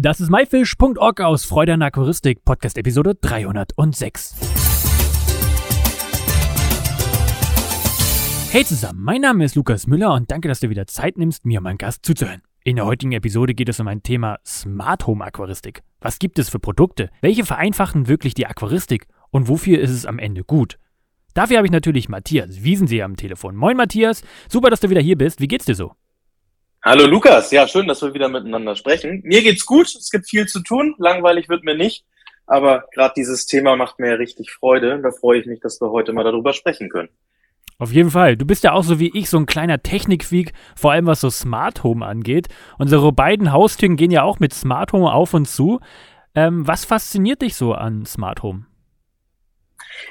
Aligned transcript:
Das 0.00 0.20
ist 0.20 0.30
myfish.org 0.30 1.20
aus 1.22 1.44
Freude 1.44 1.72
an 1.72 1.82
Aquaristik, 1.82 2.44
Podcast 2.44 2.78
Episode 2.78 3.16
306. 3.16 4.36
Hey 8.52 8.64
zusammen, 8.64 9.02
mein 9.02 9.22
Name 9.22 9.44
ist 9.44 9.56
Lukas 9.56 9.88
Müller 9.88 10.14
und 10.14 10.30
danke, 10.30 10.46
dass 10.46 10.60
du 10.60 10.70
wieder 10.70 10.86
Zeit 10.86 11.18
nimmst, 11.18 11.44
mir 11.44 11.60
meinen 11.60 11.78
Gast 11.78 12.06
zuzuhören. 12.06 12.42
In 12.62 12.76
der 12.76 12.86
heutigen 12.86 13.10
Episode 13.10 13.54
geht 13.54 13.68
es 13.68 13.80
um 13.80 13.88
ein 13.88 14.04
Thema 14.04 14.38
Smart 14.46 15.04
Home 15.08 15.24
Aquaristik. 15.24 15.82
Was 16.00 16.20
gibt 16.20 16.38
es 16.38 16.48
für 16.48 16.60
Produkte? 16.60 17.10
Welche 17.20 17.44
vereinfachen 17.44 18.06
wirklich 18.06 18.34
die 18.34 18.46
Aquaristik? 18.46 19.08
Und 19.30 19.48
wofür 19.48 19.80
ist 19.80 19.90
es 19.90 20.06
am 20.06 20.20
Ende 20.20 20.44
gut? 20.44 20.78
Dafür 21.34 21.56
habe 21.56 21.66
ich 21.66 21.72
natürlich 21.72 22.08
Matthias 22.08 22.62
Wiesenseher 22.62 23.04
am 23.04 23.16
Telefon. 23.16 23.56
Moin 23.56 23.76
Matthias, 23.76 24.22
super, 24.48 24.70
dass 24.70 24.78
du 24.78 24.90
wieder 24.90 25.00
hier 25.00 25.18
bist. 25.18 25.40
Wie 25.40 25.48
geht's 25.48 25.64
dir 25.64 25.74
so? 25.74 25.96
Hallo 26.84 27.06
Lukas, 27.06 27.50
ja, 27.50 27.66
schön, 27.66 27.88
dass 27.88 28.02
wir 28.02 28.14
wieder 28.14 28.28
miteinander 28.28 28.76
sprechen. 28.76 29.20
Mir 29.24 29.42
geht's 29.42 29.66
gut, 29.66 29.86
es 29.86 30.10
gibt 30.10 30.28
viel 30.28 30.46
zu 30.46 30.62
tun, 30.62 30.94
langweilig 30.98 31.48
wird 31.48 31.64
mir 31.64 31.74
nicht, 31.74 32.04
aber 32.46 32.84
gerade 32.94 33.14
dieses 33.16 33.46
Thema 33.46 33.74
macht 33.76 33.98
mir 33.98 34.18
richtig 34.18 34.52
Freude. 34.52 35.00
Da 35.02 35.10
freue 35.10 35.40
ich 35.40 35.46
mich, 35.46 35.60
dass 35.60 35.80
wir 35.80 35.90
heute 35.90 36.12
mal 36.12 36.22
darüber 36.22 36.52
sprechen 36.52 36.88
können. 36.88 37.08
Auf 37.80 37.90
jeden 37.92 38.10
Fall. 38.10 38.36
Du 38.36 38.44
bist 38.44 38.62
ja 38.62 38.72
auch 38.72 38.84
so 38.84 39.00
wie 39.00 39.10
ich 39.12 39.28
so 39.28 39.38
ein 39.38 39.46
kleiner 39.46 39.82
Technikfreak, 39.82 40.52
vor 40.76 40.92
allem 40.92 41.06
was 41.06 41.20
so 41.20 41.30
Smart 41.30 41.82
Home 41.82 42.06
angeht. 42.06 42.46
Unsere 42.78 43.12
beiden 43.12 43.52
Haustüren 43.52 43.96
gehen 43.96 44.12
ja 44.12 44.22
auch 44.22 44.38
mit 44.38 44.54
Smart 44.54 44.92
Home 44.92 45.12
auf 45.12 45.34
und 45.34 45.46
zu. 45.46 45.80
Ähm, 46.34 46.66
was 46.66 46.84
fasziniert 46.84 47.42
dich 47.42 47.56
so 47.56 47.72
an 47.72 48.06
Smart 48.06 48.42
Home? 48.44 48.66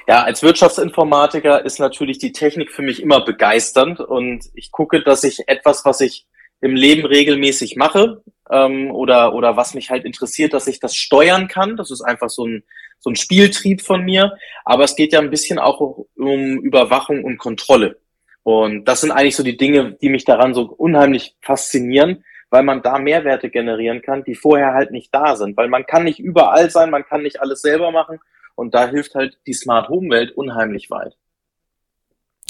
Ja, 0.06 0.22
als 0.22 0.42
Wirtschaftsinformatiker 0.42 1.64
ist 1.64 1.78
natürlich 1.78 2.18
die 2.18 2.32
Technik 2.32 2.72
für 2.72 2.82
mich 2.82 3.02
immer 3.02 3.24
begeisternd 3.24 4.00
und 4.00 4.44
ich 4.54 4.70
gucke, 4.70 5.02
dass 5.02 5.24
ich 5.24 5.48
etwas, 5.48 5.84
was 5.84 6.00
ich 6.02 6.26
im 6.60 6.74
Leben 6.74 7.06
regelmäßig 7.06 7.76
mache 7.76 8.22
ähm, 8.50 8.90
oder, 8.90 9.34
oder 9.34 9.56
was 9.56 9.74
mich 9.74 9.90
halt 9.90 10.04
interessiert, 10.04 10.52
dass 10.52 10.66
ich 10.66 10.80
das 10.80 10.96
steuern 10.96 11.48
kann. 11.48 11.76
Das 11.76 11.90
ist 11.90 12.02
einfach 12.02 12.30
so 12.30 12.46
ein, 12.46 12.64
so 12.98 13.10
ein 13.10 13.16
Spieltrieb 13.16 13.82
von 13.82 14.04
mir. 14.04 14.36
Aber 14.64 14.84
es 14.84 14.96
geht 14.96 15.12
ja 15.12 15.20
ein 15.20 15.30
bisschen 15.30 15.58
auch 15.58 15.80
um 16.16 16.58
Überwachung 16.60 17.24
und 17.24 17.38
Kontrolle. 17.38 18.00
Und 18.42 18.86
das 18.86 19.02
sind 19.02 19.10
eigentlich 19.10 19.36
so 19.36 19.42
die 19.42 19.56
Dinge, 19.56 19.96
die 20.00 20.08
mich 20.08 20.24
daran 20.24 20.54
so 20.54 20.62
unheimlich 20.62 21.36
faszinieren, 21.42 22.24
weil 22.50 22.62
man 22.62 22.82
da 22.82 22.98
Mehrwerte 22.98 23.50
generieren 23.50 24.00
kann, 24.00 24.24
die 24.24 24.34
vorher 24.34 24.72
halt 24.72 24.90
nicht 24.90 25.14
da 25.14 25.36
sind. 25.36 25.56
Weil 25.56 25.68
man 25.68 25.86
kann 25.86 26.04
nicht 26.04 26.18
überall 26.18 26.70
sein, 26.70 26.90
man 26.90 27.04
kann 27.04 27.22
nicht 27.22 27.40
alles 27.40 27.60
selber 27.60 27.92
machen. 27.92 28.18
Und 28.54 28.74
da 28.74 28.88
hilft 28.88 29.14
halt 29.14 29.38
die 29.46 29.52
Smart 29.52 29.88
Home 29.88 30.10
Welt 30.10 30.32
unheimlich 30.32 30.90
weit. 30.90 31.16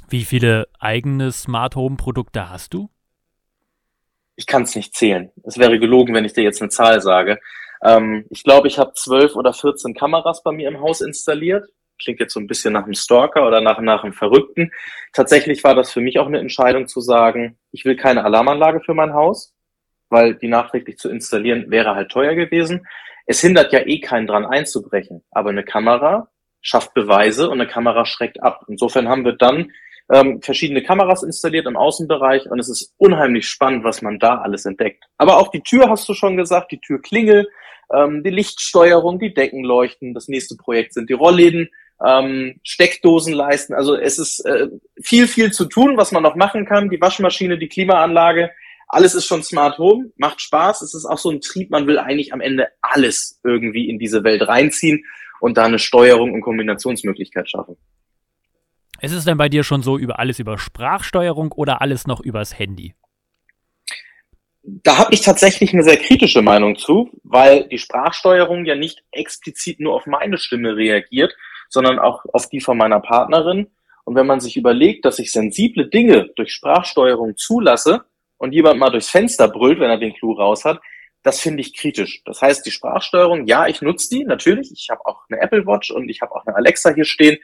Wie 0.08 0.24
viele 0.24 0.68
eigene 0.78 1.32
Smart 1.32 1.76
Home 1.76 1.96
Produkte 1.96 2.48
hast 2.48 2.72
du? 2.72 2.88
Ich 4.38 4.46
kann 4.46 4.62
es 4.62 4.76
nicht 4.76 4.94
zählen. 4.94 5.32
Es 5.42 5.58
wäre 5.58 5.80
gelogen, 5.80 6.14
wenn 6.14 6.24
ich 6.24 6.32
dir 6.32 6.44
jetzt 6.44 6.62
eine 6.62 6.70
Zahl 6.70 7.00
sage. 7.00 7.40
Ähm, 7.82 8.24
ich 8.30 8.44
glaube, 8.44 8.68
ich 8.68 8.78
habe 8.78 8.92
zwölf 8.94 9.34
oder 9.34 9.52
14 9.52 9.94
Kameras 9.94 10.44
bei 10.44 10.52
mir 10.52 10.68
im 10.68 10.80
Haus 10.80 11.00
installiert. 11.00 11.68
Klingt 12.00 12.20
jetzt 12.20 12.34
so 12.34 12.40
ein 12.40 12.46
bisschen 12.46 12.72
nach 12.72 12.84
einem 12.84 12.94
Stalker 12.94 13.44
oder 13.44 13.60
nach, 13.60 13.80
nach 13.80 14.04
einem 14.04 14.12
Verrückten. 14.12 14.70
Tatsächlich 15.12 15.64
war 15.64 15.74
das 15.74 15.90
für 15.90 16.00
mich 16.00 16.20
auch 16.20 16.28
eine 16.28 16.38
Entscheidung 16.38 16.86
zu 16.86 17.00
sagen, 17.00 17.58
ich 17.72 17.84
will 17.84 17.96
keine 17.96 18.22
Alarmanlage 18.22 18.80
für 18.80 18.94
mein 18.94 19.12
Haus, 19.12 19.54
weil 20.08 20.36
die 20.36 20.46
nachträglich 20.46 20.98
zu 20.98 21.10
installieren 21.10 21.68
wäre 21.72 21.96
halt 21.96 22.10
teuer 22.12 22.36
gewesen. 22.36 22.86
Es 23.26 23.40
hindert 23.40 23.72
ja 23.72 23.80
eh 23.80 23.98
keinen 23.98 24.28
dran 24.28 24.46
einzubrechen, 24.46 25.24
aber 25.32 25.50
eine 25.50 25.64
Kamera 25.64 26.28
schafft 26.60 26.94
Beweise 26.94 27.50
und 27.50 27.60
eine 27.60 27.68
Kamera 27.68 28.06
schreckt 28.06 28.40
ab. 28.40 28.64
Insofern 28.68 29.08
haben 29.08 29.24
wir 29.24 29.32
dann 29.32 29.72
ähm, 30.12 30.40
verschiedene 30.42 30.82
Kameras 30.82 31.22
installiert 31.22 31.66
im 31.66 31.76
Außenbereich 31.76 32.50
und 32.50 32.58
es 32.58 32.68
ist 32.68 32.94
unheimlich 32.96 33.46
spannend, 33.48 33.84
was 33.84 34.02
man 34.02 34.18
da 34.18 34.38
alles 34.38 34.64
entdeckt. 34.64 35.04
Aber 35.18 35.38
auch 35.38 35.48
die 35.48 35.62
Tür 35.62 35.90
hast 35.90 36.08
du 36.08 36.14
schon 36.14 36.36
gesagt, 36.36 36.72
die 36.72 36.80
Türklingel, 36.80 37.48
ähm, 37.92 38.22
die 38.22 38.30
Lichtsteuerung, 38.30 39.18
die 39.18 39.34
Deckenleuchten. 39.34 40.14
Das 40.14 40.28
nächste 40.28 40.56
Projekt 40.56 40.94
sind 40.94 41.10
die 41.10 41.14
Rollläden, 41.14 41.68
ähm, 42.04 42.60
Steckdosenleisten. 42.62 43.74
Also 43.74 43.96
es 43.96 44.18
ist 44.18 44.40
äh, 44.46 44.68
viel, 45.02 45.26
viel 45.26 45.52
zu 45.52 45.66
tun, 45.66 45.96
was 45.96 46.12
man 46.12 46.22
noch 46.22 46.36
machen 46.36 46.64
kann. 46.64 46.90
Die 46.90 47.00
Waschmaschine, 47.00 47.58
die 47.58 47.68
Klimaanlage, 47.68 48.50
alles 48.88 49.14
ist 49.14 49.26
schon 49.26 49.42
Smart 49.42 49.78
Home, 49.78 50.10
macht 50.16 50.40
Spaß. 50.40 50.82
Es 50.82 50.94
ist 50.94 51.04
auch 51.04 51.18
so 51.18 51.30
ein 51.30 51.40
Trieb, 51.40 51.70
man 51.70 51.86
will 51.86 51.98
eigentlich 51.98 52.32
am 52.32 52.40
Ende 52.40 52.68
alles 52.80 53.40
irgendwie 53.44 53.88
in 53.88 53.98
diese 53.98 54.24
Welt 54.24 54.46
reinziehen 54.48 55.04
und 55.40 55.58
da 55.58 55.64
eine 55.64 55.78
Steuerung 55.78 56.32
und 56.32 56.40
Kombinationsmöglichkeit 56.40 57.50
schaffen. 57.50 57.76
Ist 59.00 59.12
es 59.12 59.24
denn 59.24 59.38
bei 59.38 59.48
dir 59.48 59.62
schon 59.62 59.82
so 59.82 59.96
über 59.96 60.18
alles 60.18 60.38
über 60.38 60.58
Sprachsteuerung 60.58 61.52
oder 61.52 61.80
alles 61.80 62.06
noch 62.06 62.20
übers 62.20 62.58
Handy? 62.58 62.94
Da 64.62 64.98
habe 64.98 65.14
ich 65.14 65.20
tatsächlich 65.20 65.72
eine 65.72 65.84
sehr 65.84 65.96
kritische 65.96 66.42
Meinung 66.42 66.76
zu, 66.76 67.10
weil 67.22 67.68
die 67.68 67.78
Sprachsteuerung 67.78 68.64
ja 68.64 68.74
nicht 68.74 69.04
explizit 69.12 69.80
nur 69.80 69.94
auf 69.94 70.06
meine 70.06 70.36
Stimme 70.36 70.76
reagiert, 70.76 71.34
sondern 71.68 71.98
auch 71.98 72.24
auf 72.32 72.48
die 72.48 72.60
von 72.60 72.76
meiner 72.76 73.00
Partnerin. 73.00 73.68
Und 74.04 74.16
wenn 74.16 74.26
man 74.26 74.40
sich 74.40 74.56
überlegt, 74.56 75.04
dass 75.04 75.18
ich 75.18 75.32
sensible 75.32 75.88
Dinge 75.88 76.30
durch 76.34 76.52
Sprachsteuerung 76.52 77.36
zulasse 77.36 78.04
und 78.36 78.52
jemand 78.52 78.80
mal 78.80 78.90
durchs 78.90 79.10
Fenster 79.10 79.48
brüllt, 79.48 79.78
wenn 79.80 79.90
er 79.90 79.98
den 79.98 80.14
Clou 80.14 80.32
raus 80.32 80.64
hat, 80.64 80.80
das 81.22 81.40
finde 81.40 81.60
ich 81.60 81.76
kritisch. 81.76 82.22
Das 82.24 82.42
heißt, 82.42 82.66
die 82.66 82.70
Sprachsteuerung, 82.70 83.46
ja, 83.46 83.66
ich 83.68 83.80
nutze 83.80 84.08
die 84.10 84.24
natürlich. 84.24 84.72
Ich 84.72 84.88
habe 84.90 85.04
auch 85.06 85.22
eine 85.30 85.40
Apple 85.40 85.66
Watch 85.66 85.90
und 85.90 86.08
ich 86.08 86.20
habe 86.20 86.34
auch 86.34 86.44
eine 86.46 86.56
Alexa 86.56 86.94
hier 86.94 87.04
stehen 87.04 87.38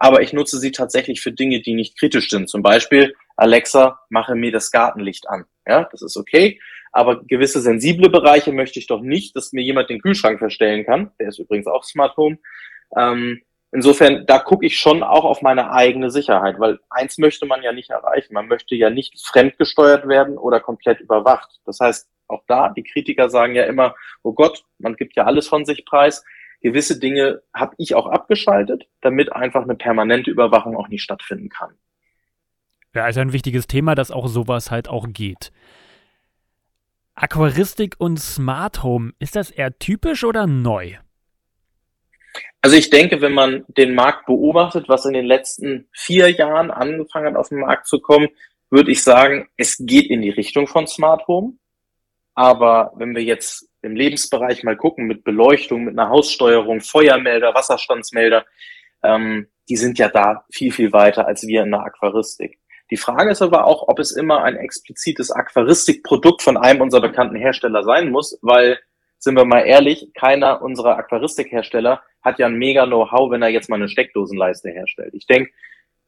aber 0.00 0.22
ich 0.22 0.32
nutze 0.32 0.58
sie 0.58 0.70
tatsächlich 0.70 1.20
für 1.20 1.32
Dinge, 1.32 1.60
die 1.60 1.74
nicht 1.74 1.98
kritisch 1.98 2.30
sind. 2.30 2.48
Zum 2.48 2.62
Beispiel, 2.62 3.14
Alexa, 3.36 4.00
mache 4.10 4.36
mir 4.36 4.52
das 4.52 4.70
Gartenlicht 4.70 5.28
an. 5.28 5.44
Ja, 5.66 5.88
das 5.90 6.02
ist 6.02 6.16
okay. 6.16 6.60
Aber 6.92 7.22
gewisse 7.24 7.60
sensible 7.60 8.08
Bereiche 8.08 8.52
möchte 8.52 8.78
ich 8.78 8.86
doch 8.86 9.00
nicht, 9.00 9.34
dass 9.36 9.52
mir 9.52 9.62
jemand 9.62 9.90
den 9.90 10.00
Kühlschrank 10.00 10.38
verstellen 10.38 10.86
kann. 10.86 11.10
Der 11.18 11.28
ist 11.28 11.38
übrigens 11.38 11.66
auch 11.66 11.84
Smart 11.84 12.16
Home. 12.16 12.38
Ähm, 12.96 13.42
insofern, 13.72 14.24
da 14.26 14.38
gucke 14.38 14.64
ich 14.64 14.78
schon 14.78 15.02
auch 15.02 15.24
auf 15.24 15.42
meine 15.42 15.72
eigene 15.72 16.10
Sicherheit, 16.10 16.60
weil 16.60 16.78
eins 16.90 17.18
möchte 17.18 17.44
man 17.44 17.62
ja 17.62 17.72
nicht 17.72 17.90
erreichen. 17.90 18.34
Man 18.34 18.46
möchte 18.46 18.76
ja 18.76 18.90
nicht 18.90 19.20
fremdgesteuert 19.20 20.08
werden 20.08 20.38
oder 20.38 20.60
komplett 20.60 21.00
überwacht. 21.00 21.60
Das 21.66 21.80
heißt, 21.80 22.08
auch 22.28 22.42
da, 22.46 22.68
die 22.68 22.84
Kritiker 22.84 23.30
sagen 23.30 23.54
ja 23.54 23.64
immer, 23.64 23.96
oh 24.22 24.32
Gott, 24.32 24.62
man 24.78 24.94
gibt 24.94 25.16
ja 25.16 25.24
alles 25.24 25.48
von 25.48 25.64
sich 25.64 25.84
preis 25.84 26.24
gewisse 26.60 26.98
Dinge 26.98 27.42
habe 27.54 27.74
ich 27.78 27.94
auch 27.94 28.06
abgeschaltet, 28.06 28.88
damit 29.00 29.32
einfach 29.32 29.62
eine 29.62 29.74
permanente 29.74 30.30
Überwachung 30.30 30.76
auch 30.76 30.88
nicht 30.88 31.02
stattfinden 31.02 31.48
kann. 31.48 31.74
Ja, 32.94 33.04
also 33.04 33.20
ein 33.20 33.32
wichtiges 33.32 33.66
Thema, 33.66 33.94
dass 33.94 34.10
auch 34.10 34.28
sowas 34.28 34.70
halt 34.70 34.88
auch 34.88 35.06
geht. 35.08 35.52
Aquaristik 37.14 37.96
und 37.98 38.18
Smart 38.18 38.82
Home, 38.82 39.12
ist 39.18 39.36
das 39.36 39.50
eher 39.50 39.78
typisch 39.78 40.24
oder 40.24 40.46
neu? 40.46 40.94
Also 42.60 42.76
ich 42.76 42.90
denke, 42.90 43.20
wenn 43.20 43.32
man 43.32 43.64
den 43.68 43.94
Markt 43.94 44.26
beobachtet, 44.26 44.88
was 44.88 45.04
in 45.04 45.12
den 45.12 45.26
letzten 45.26 45.88
vier 45.92 46.30
Jahren 46.30 46.70
angefangen 46.70 47.26
hat, 47.28 47.36
auf 47.36 47.48
den 47.48 47.60
Markt 47.60 47.86
zu 47.86 48.00
kommen, 48.00 48.28
würde 48.70 48.90
ich 48.90 49.02
sagen, 49.02 49.48
es 49.56 49.76
geht 49.78 50.10
in 50.10 50.22
die 50.22 50.30
Richtung 50.30 50.66
von 50.66 50.86
Smart 50.86 51.26
Home. 51.26 51.54
Aber 52.34 52.92
wenn 52.96 53.14
wir 53.14 53.22
jetzt 53.22 53.67
im 53.82 53.94
Lebensbereich 53.94 54.64
mal 54.64 54.76
gucken, 54.76 55.06
mit 55.06 55.24
Beleuchtung, 55.24 55.84
mit 55.84 55.98
einer 55.98 56.10
Haussteuerung, 56.10 56.80
Feuermelder, 56.80 57.54
Wasserstandsmelder, 57.54 58.44
ähm, 59.02 59.48
die 59.68 59.76
sind 59.76 59.98
ja 59.98 60.08
da 60.08 60.44
viel, 60.50 60.72
viel 60.72 60.92
weiter 60.92 61.26
als 61.26 61.46
wir 61.46 61.62
in 61.62 61.70
der 61.70 61.80
Aquaristik. 61.80 62.58
Die 62.90 62.96
Frage 62.96 63.30
ist 63.30 63.42
aber 63.42 63.66
auch, 63.66 63.86
ob 63.88 63.98
es 63.98 64.12
immer 64.12 64.42
ein 64.42 64.56
explizites 64.56 65.30
Aquaristikprodukt 65.30 66.42
von 66.42 66.56
einem 66.56 66.80
unserer 66.80 67.02
bekannten 67.02 67.36
Hersteller 67.36 67.82
sein 67.82 68.10
muss, 68.10 68.38
weil, 68.40 68.78
sind 69.18 69.36
wir 69.36 69.44
mal 69.44 69.60
ehrlich, 69.60 70.10
keiner 70.14 70.62
unserer 70.62 70.96
Aquaristikhersteller 70.96 72.02
hat 72.22 72.38
ja 72.38 72.46
ein 72.46 72.56
mega 72.56 72.86
Know-how, 72.86 73.30
wenn 73.30 73.42
er 73.42 73.48
jetzt 73.48 73.68
mal 73.68 73.76
eine 73.76 73.88
Steckdosenleiste 73.88 74.70
herstellt. 74.70 75.12
Ich 75.14 75.26
denke, 75.26 75.50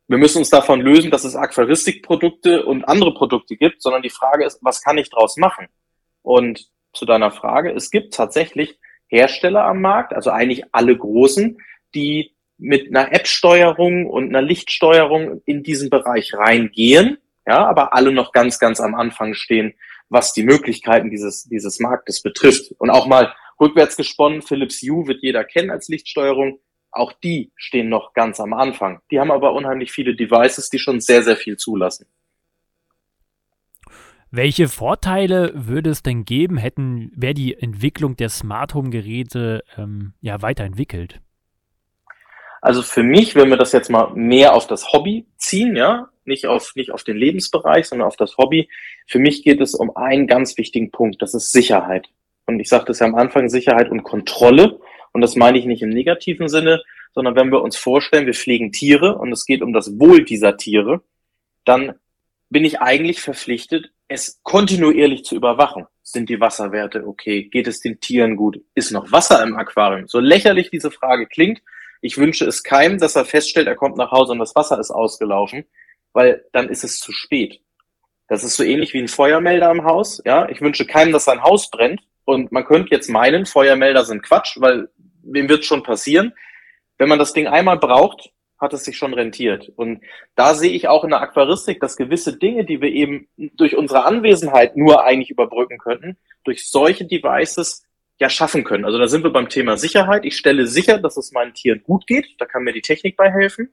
wir 0.08 0.18
müssen 0.18 0.38
uns 0.38 0.50
davon 0.50 0.80
lösen, 0.80 1.10
dass 1.10 1.24
es 1.24 1.36
Aquaristikprodukte 1.36 2.64
und 2.64 2.88
andere 2.88 3.14
Produkte 3.14 3.56
gibt, 3.56 3.82
sondern 3.82 4.02
die 4.02 4.10
Frage 4.10 4.44
ist, 4.44 4.58
was 4.62 4.82
kann 4.82 4.98
ich 4.98 5.10
draus 5.10 5.36
machen? 5.36 5.68
Und 6.22 6.66
zu 6.92 7.04
deiner 7.04 7.30
Frage. 7.30 7.72
Es 7.72 7.90
gibt 7.90 8.14
tatsächlich 8.14 8.78
Hersteller 9.06 9.64
am 9.64 9.80
Markt, 9.80 10.12
also 10.12 10.30
eigentlich 10.30 10.64
alle 10.72 10.96
großen, 10.96 11.58
die 11.94 12.34
mit 12.58 12.88
einer 12.88 13.12
App-Steuerung 13.12 14.06
und 14.06 14.28
einer 14.28 14.42
Lichtsteuerung 14.42 15.42
in 15.46 15.62
diesen 15.62 15.90
Bereich 15.90 16.34
reingehen, 16.34 17.18
ja, 17.46 17.66
aber 17.66 17.94
alle 17.94 18.12
noch 18.12 18.32
ganz, 18.32 18.58
ganz 18.58 18.80
am 18.80 18.94
Anfang 18.94 19.34
stehen, 19.34 19.74
was 20.08 20.32
die 20.32 20.42
Möglichkeiten 20.42 21.10
dieses, 21.10 21.44
dieses 21.44 21.80
Marktes 21.80 22.22
betrifft. 22.22 22.72
Und 22.78 22.90
auch 22.90 23.06
mal 23.06 23.34
rückwärts 23.60 23.96
gesponnen, 23.96 24.42
Philips 24.42 24.82
Hue 24.82 25.06
wird 25.06 25.22
jeder 25.22 25.44
kennen 25.44 25.70
als 25.70 25.88
Lichtsteuerung. 25.88 26.60
Auch 26.92 27.12
die 27.12 27.52
stehen 27.56 27.88
noch 27.88 28.12
ganz 28.12 28.40
am 28.40 28.52
Anfang. 28.52 29.00
Die 29.10 29.18
haben 29.20 29.30
aber 29.30 29.52
unheimlich 29.54 29.92
viele 29.92 30.14
Devices, 30.14 30.68
die 30.70 30.78
schon 30.78 31.00
sehr, 31.00 31.22
sehr 31.22 31.36
viel 31.36 31.56
zulassen. 31.56 32.06
Welche 34.32 34.68
Vorteile 34.68 35.52
würde 35.54 35.90
es 35.90 36.02
denn 36.02 36.24
geben, 36.24 36.56
hätten, 36.56 37.10
wäre 37.16 37.34
die 37.34 37.56
Entwicklung 37.58 38.16
der 38.16 38.28
Smart 38.28 38.74
Home 38.74 38.90
Geräte 38.90 39.64
ähm, 39.76 40.12
ja 40.20 40.40
weiterentwickelt? 40.40 41.20
Also 42.60 42.82
für 42.82 43.02
mich, 43.02 43.34
wenn 43.34 43.48
wir 43.48 43.56
das 43.56 43.72
jetzt 43.72 43.90
mal 43.90 44.12
mehr 44.14 44.54
auf 44.54 44.68
das 44.68 44.92
Hobby 44.92 45.26
ziehen, 45.36 45.74
ja, 45.74 46.10
nicht 46.24 46.46
auf, 46.46 46.72
nicht 46.76 46.92
auf 46.92 47.02
den 47.02 47.16
Lebensbereich, 47.16 47.86
sondern 47.86 48.06
auf 48.06 48.16
das 48.16 48.36
Hobby. 48.36 48.68
Für 49.08 49.18
mich 49.18 49.42
geht 49.42 49.60
es 49.60 49.74
um 49.74 49.96
einen 49.96 50.26
ganz 50.28 50.56
wichtigen 50.56 50.92
Punkt, 50.92 51.22
das 51.22 51.34
ist 51.34 51.50
Sicherheit. 51.50 52.08
und 52.46 52.60
ich 52.60 52.68
sagte 52.68 52.92
es 52.92 53.00
ja 53.00 53.06
am 53.06 53.14
Anfang, 53.14 53.48
Sicherheit 53.48 53.90
und 53.90 54.02
Kontrolle. 54.02 54.78
Und 55.12 55.22
das 55.22 55.34
meine 55.34 55.58
ich 55.58 55.64
nicht 55.64 55.82
im 55.82 55.88
negativen 55.88 56.48
Sinne, 56.48 56.82
sondern 57.14 57.34
wenn 57.34 57.50
wir 57.50 57.62
uns 57.62 57.76
vorstellen, 57.76 58.26
wir 58.26 58.34
pflegen 58.34 58.70
Tiere 58.70 59.18
und 59.18 59.32
es 59.32 59.44
geht 59.44 59.62
um 59.62 59.72
das 59.72 59.98
Wohl 59.98 60.24
dieser 60.24 60.56
Tiere, 60.56 61.02
dann 61.64 61.94
bin 62.48 62.64
ich 62.64 62.80
eigentlich 62.80 63.20
verpflichtet, 63.20 63.90
es 64.10 64.40
kontinuierlich 64.42 65.24
zu 65.24 65.36
überwachen. 65.36 65.86
Sind 66.02 66.28
die 66.28 66.40
Wasserwerte 66.40 67.06
okay? 67.06 67.44
Geht 67.44 67.68
es 67.68 67.80
den 67.80 68.00
Tieren 68.00 68.36
gut? 68.36 68.60
Ist 68.74 68.90
noch 68.90 69.12
Wasser 69.12 69.40
im 69.44 69.56
Aquarium? 69.56 70.08
So 70.08 70.18
lächerlich 70.18 70.68
diese 70.70 70.90
Frage 70.90 71.26
klingt, 71.26 71.62
ich 72.02 72.18
wünsche 72.18 72.44
es 72.44 72.64
keinem, 72.64 72.98
dass 72.98 73.14
er 73.14 73.24
feststellt, 73.24 73.68
er 73.68 73.76
kommt 73.76 73.96
nach 73.96 74.10
Hause 74.10 74.32
und 74.32 74.40
das 74.40 74.56
Wasser 74.56 74.80
ist 74.80 74.90
ausgelaufen, 74.90 75.64
weil 76.12 76.44
dann 76.52 76.68
ist 76.68 76.82
es 76.82 76.98
zu 76.98 77.12
spät. 77.12 77.60
Das 78.26 78.42
ist 78.42 78.56
so 78.56 78.64
ähnlich 78.64 78.94
wie 78.94 78.98
ein 78.98 79.08
Feuermelder 79.08 79.70
im 79.70 79.84
Haus. 79.84 80.20
Ja, 80.24 80.48
ich 80.48 80.60
wünsche 80.60 80.86
keinem, 80.86 81.12
dass 81.12 81.24
sein 81.24 81.42
Haus 81.42 81.70
brennt. 81.70 82.00
Und 82.24 82.50
man 82.50 82.64
könnte 82.64 82.90
jetzt 82.90 83.08
meinen, 83.08 83.46
Feuermelder 83.46 84.04
sind 84.04 84.22
Quatsch, 84.22 84.56
weil 84.60 84.88
wem 85.22 85.48
wird 85.48 85.64
schon 85.64 85.84
passieren? 85.84 86.32
Wenn 86.98 87.08
man 87.08 87.18
das 87.18 87.32
Ding 87.32 87.46
einmal 87.46 87.78
braucht, 87.78 88.30
hat 88.60 88.72
es 88.74 88.84
sich 88.84 88.96
schon 88.96 89.14
rentiert. 89.14 89.72
Und 89.74 90.02
da 90.34 90.54
sehe 90.54 90.72
ich 90.72 90.86
auch 90.88 91.02
in 91.02 91.10
der 91.10 91.22
Aquaristik, 91.22 91.80
dass 91.80 91.96
gewisse 91.96 92.36
Dinge, 92.36 92.64
die 92.64 92.80
wir 92.80 92.90
eben 92.90 93.28
durch 93.36 93.76
unsere 93.76 94.04
Anwesenheit 94.04 94.76
nur 94.76 95.04
eigentlich 95.04 95.30
überbrücken 95.30 95.78
könnten, 95.78 96.18
durch 96.44 96.70
solche 96.70 97.06
Devices 97.06 97.84
ja 98.18 98.28
schaffen 98.28 98.64
können. 98.64 98.84
Also 98.84 98.98
da 98.98 99.08
sind 99.08 99.24
wir 99.24 99.32
beim 99.32 99.48
Thema 99.48 99.78
Sicherheit. 99.78 100.24
Ich 100.26 100.36
stelle 100.36 100.66
sicher, 100.66 100.98
dass 100.98 101.16
es 101.16 101.32
meinen 101.32 101.54
Tieren 101.54 101.82
gut 101.82 102.06
geht. 102.06 102.26
Da 102.38 102.44
kann 102.44 102.62
mir 102.62 102.74
die 102.74 102.82
Technik 102.82 103.16
bei 103.16 103.30
helfen. 103.30 103.70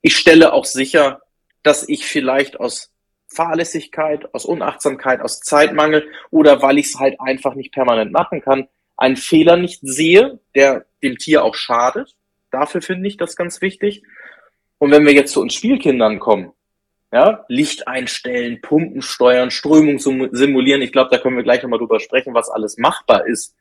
Ich 0.00 0.16
stelle 0.16 0.54
auch 0.54 0.64
sicher, 0.64 1.20
dass 1.62 1.86
ich 1.88 2.06
vielleicht 2.06 2.58
aus 2.58 2.92
Fahrlässigkeit, 3.28 4.32
aus 4.34 4.44
Unachtsamkeit, 4.44 5.20
aus 5.20 5.40
Zeitmangel 5.40 6.08
oder 6.30 6.62
weil 6.62 6.78
ich 6.78 6.86
es 6.86 6.98
halt 6.98 7.20
einfach 7.20 7.54
nicht 7.54 7.72
permanent 7.72 8.12
machen 8.12 8.40
kann, 8.40 8.68
einen 8.96 9.16
Fehler 9.16 9.56
nicht 9.56 9.80
sehe, 9.82 10.40
der 10.54 10.86
dem 11.02 11.18
Tier 11.18 11.44
auch 11.44 11.54
schadet. 11.54 12.14
Dafür 12.54 12.82
finde 12.82 13.08
ich 13.08 13.16
das 13.16 13.36
ganz 13.36 13.60
wichtig. 13.60 14.02
Und 14.78 14.90
wenn 14.90 15.04
wir 15.04 15.12
jetzt 15.12 15.32
zu 15.32 15.40
uns 15.40 15.54
Spielkindern 15.54 16.18
kommen, 16.18 16.52
ja, 17.12 17.44
Licht 17.48 17.86
einstellen, 17.86 18.60
Pumpen 18.60 19.02
steuern, 19.02 19.50
Strömung 19.50 19.98
simulieren, 19.98 20.82
ich 20.82 20.90
glaube, 20.92 21.10
da 21.10 21.18
können 21.18 21.36
wir 21.36 21.44
gleich 21.44 21.62
nochmal 21.62 21.78
drüber 21.78 22.00
sprechen, 22.00 22.34
was 22.34 22.50
alles 22.50 22.76
machbar 22.78 23.26
ist 23.26 23.54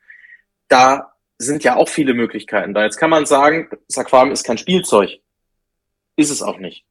da 0.73 1.13
sind 1.37 1.63
ja 1.63 1.75
auch 1.75 1.87
viele 1.89 2.13
Möglichkeiten 2.13 2.73
da. 2.73 2.83
Jetzt 2.83 2.97
kann 2.97 3.09
man 3.09 3.25
sagen, 3.25 3.69
das 3.87 3.97
Aquarium 3.97 4.31
ist 4.31 4.43
kein 4.43 4.57
Spielzeug. 4.57 5.19
Ist 6.15 6.31
es 6.31 6.41
auch 6.41 6.57
nicht. 6.57 6.85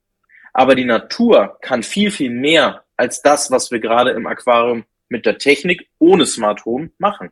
Aber 0.52 0.74
die 0.74 0.84
Natur 0.84 1.58
kann 1.62 1.82
viel, 1.82 2.10
viel 2.10 2.30
mehr 2.30 2.84
als 2.96 3.22
das, 3.22 3.50
was 3.50 3.70
wir 3.70 3.80
gerade 3.80 4.10
im 4.10 4.26
Aquarium 4.26 4.84
mit 5.08 5.26
der 5.26 5.38
Technik 5.38 5.88
ohne 5.98 6.26
Smart 6.26 6.64
Home 6.64 6.90
machen. 6.98 7.30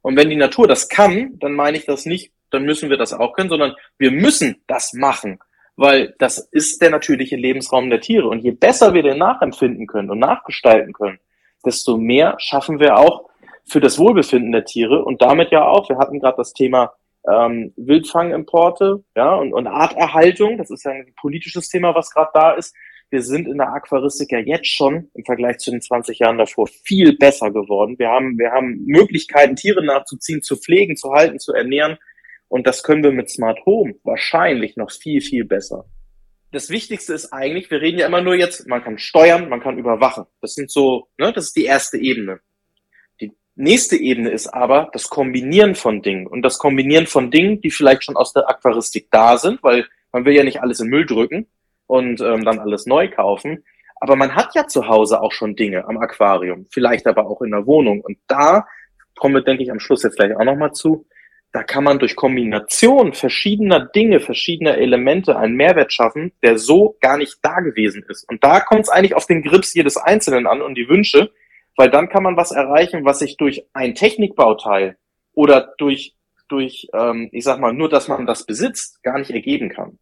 Und 0.00 0.16
wenn 0.16 0.30
die 0.30 0.36
Natur 0.36 0.66
das 0.66 0.88
kann, 0.88 1.38
dann 1.38 1.52
meine 1.52 1.76
ich 1.76 1.84
das 1.84 2.06
nicht, 2.06 2.32
dann 2.52 2.64
müssen 2.64 2.90
wir 2.90 2.96
das 2.96 3.12
auch 3.12 3.32
können, 3.34 3.50
sondern 3.50 3.74
wir 3.98 4.10
müssen 4.10 4.62
das 4.66 4.92
machen, 4.92 5.38
weil 5.76 6.14
das 6.18 6.38
ist 6.38 6.82
der 6.82 6.90
natürliche 6.90 7.36
Lebensraum 7.36 7.90
der 7.90 8.00
Tiere. 8.00 8.28
Und 8.28 8.40
je 8.40 8.52
besser 8.52 8.94
wir 8.94 9.02
den 9.02 9.18
nachempfinden 9.18 9.86
können 9.86 10.10
und 10.10 10.18
nachgestalten 10.18 10.92
können, 10.92 11.18
desto 11.64 11.96
mehr 11.96 12.34
schaffen 12.38 12.80
wir 12.80 12.96
auch 12.96 13.30
für 13.64 13.80
das 13.80 13.98
Wohlbefinden 13.98 14.52
der 14.52 14.64
Tiere 14.64 15.04
und 15.04 15.22
damit 15.22 15.50
ja 15.50 15.64
auch, 15.64 15.88
wir 15.88 15.98
hatten 15.98 16.20
gerade 16.20 16.36
das 16.36 16.52
Thema 16.52 16.92
ähm, 17.28 17.72
Wildfangimporte 17.76 19.04
ja, 19.16 19.34
und, 19.34 19.52
und 19.52 19.66
Arterhaltung, 19.66 20.58
das 20.58 20.70
ist 20.70 20.84
ja 20.84 20.90
ein 20.90 21.14
politisches 21.20 21.68
Thema, 21.68 21.94
was 21.94 22.10
gerade 22.10 22.30
da 22.34 22.52
ist. 22.52 22.74
Wir 23.10 23.22
sind 23.22 23.46
in 23.46 23.58
der 23.58 23.68
Aquaristik 23.68 24.32
ja 24.32 24.38
jetzt 24.38 24.68
schon 24.68 25.10
im 25.14 25.24
Vergleich 25.24 25.58
zu 25.58 25.70
den 25.70 25.82
20 25.82 26.18
Jahren 26.18 26.38
davor 26.38 26.66
viel 26.66 27.16
besser 27.18 27.50
geworden. 27.50 27.98
Wir 27.98 28.08
haben, 28.08 28.38
wir 28.38 28.50
haben 28.52 28.82
Möglichkeiten, 28.86 29.54
Tiere 29.54 29.84
nachzuziehen, 29.84 30.42
zu 30.42 30.56
pflegen, 30.56 30.96
zu 30.96 31.12
halten, 31.12 31.38
zu 31.38 31.52
ernähren. 31.52 31.98
Und 32.52 32.66
das 32.66 32.82
können 32.82 33.02
wir 33.02 33.12
mit 33.12 33.30
Smart 33.30 33.64
Home 33.64 33.94
wahrscheinlich 34.04 34.76
noch 34.76 34.90
viel, 34.90 35.22
viel 35.22 35.46
besser. 35.46 35.86
Das 36.50 36.68
Wichtigste 36.68 37.14
ist 37.14 37.32
eigentlich, 37.32 37.70
wir 37.70 37.80
reden 37.80 37.98
ja 37.98 38.06
immer 38.06 38.20
nur 38.20 38.34
jetzt, 38.34 38.68
man 38.68 38.84
kann 38.84 38.98
steuern, 38.98 39.48
man 39.48 39.62
kann 39.62 39.78
überwachen. 39.78 40.26
Das 40.42 40.52
sind 40.52 40.70
so, 40.70 41.08
ne, 41.16 41.32
das 41.32 41.46
ist 41.46 41.56
die 41.56 41.64
erste 41.64 41.96
Ebene. 41.96 42.40
Nächste 43.54 43.96
Ebene 43.96 44.28
ist 44.28 44.48
aber 44.48 44.90
das 44.92 45.08
Kombinieren 45.08 45.74
von 45.74 46.02
Dingen 46.02 46.26
und 46.26 46.42
das 46.42 46.58
Kombinieren 46.58 47.06
von 47.06 47.30
Dingen, 47.30 47.62
die 47.62 47.70
vielleicht 47.70 48.04
schon 48.04 48.16
aus 48.16 48.34
der 48.34 48.46
Aquaristik 48.50 49.08
da 49.10 49.38
sind, 49.38 49.62
weil 49.62 49.86
man 50.12 50.26
will 50.26 50.34
ja 50.34 50.44
nicht 50.44 50.60
alles 50.60 50.78
in 50.78 50.88
Müll 50.88 51.06
drücken 51.06 51.46
und 51.86 52.20
ähm, 52.20 52.44
dann 52.44 52.58
alles 52.58 52.84
neu 52.84 53.08
kaufen. 53.08 53.64
Aber 53.96 54.14
man 54.14 54.34
hat 54.34 54.54
ja 54.54 54.66
zu 54.66 54.88
Hause 54.88 55.22
auch 55.22 55.32
schon 55.32 55.56
Dinge 55.56 55.86
am 55.86 55.96
Aquarium, 55.96 56.66
vielleicht 56.70 57.06
aber 57.06 57.26
auch 57.26 57.40
in 57.40 57.50
der 57.50 57.64
Wohnung. 57.64 58.02
Und 58.02 58.18
da 58.26 58.66
kommen 59.16 59.34
wir, 59.34 59.42
denke 59.42 59.62
ich, 59.62 59.70
am 59.70 59.80
Schluss 59.80 60.02
jetzt 60.02 60.16
gleich 60.16 60.36
auch 60.36 60.44
nochmal 60.44 60.72
zu. 60.72 61.06
Da 61.52 61.62
kann 61.62 61.84
man 61.84 61.98
durch 61.98 62.16
Kombination 62.16 63.12
verschiedener 63.12 63.80
Dinge, 63.80 64.20
verschiedener 64.20 64.78
Elemente 64.78 65.36
einen 65.36 65.54
Mehrwert 65.54 65.92
schaffen, 65.92 66.32
der 66.42 66.56
so 66.58 66.96
gar 67.00 67.18
nicht 67.18 67.36
da 67.42 67.60
gewesen 67.60 68.04
ist. 68.08 68.26
Und 68.28 68.42
da 68.42 68.60
kommt 68.60 68.82
es 68.82 68.88
eigentlich 68.88 69.14
auf 69.14 69.26
den 69.26 69.42
Grips 69.42 69.74
jedes 69.74 69.98
Einzelnen 69.98 70.46
an 70.46 70.62
und 70.62 70.76
die 70.76 70.88
Wünsche, 70.88 71.30
weil 71.76 71.90
dann 71.90 72.08
kann 72.08 72.22
man 72.22 72.38
was 72.38 72.52
erreichen, 72.52 73.04
was 73.04 73.18
sich 73.18 73.36
durch 73.36 73.66
ein 73.74 73.94
Technikbauteil 73.94 74.96
oder 75.34 75.74
durch, 75.76 76.14
durch 76.48 76.88
ähm, 76.94 77.28
ich 77.32 77.44
sag 77.44 77.60
mal, 77.60 77.74
nur, 77.74 77.90
dass 77.90 78.08
man 78.08 78.26
das 78.26 78.46
besitzt, 78.46 79.02
gar 79.02 79.18
nicht 79.18 79.30
ergeben 79.30 79.68
kann. 79.68 79.98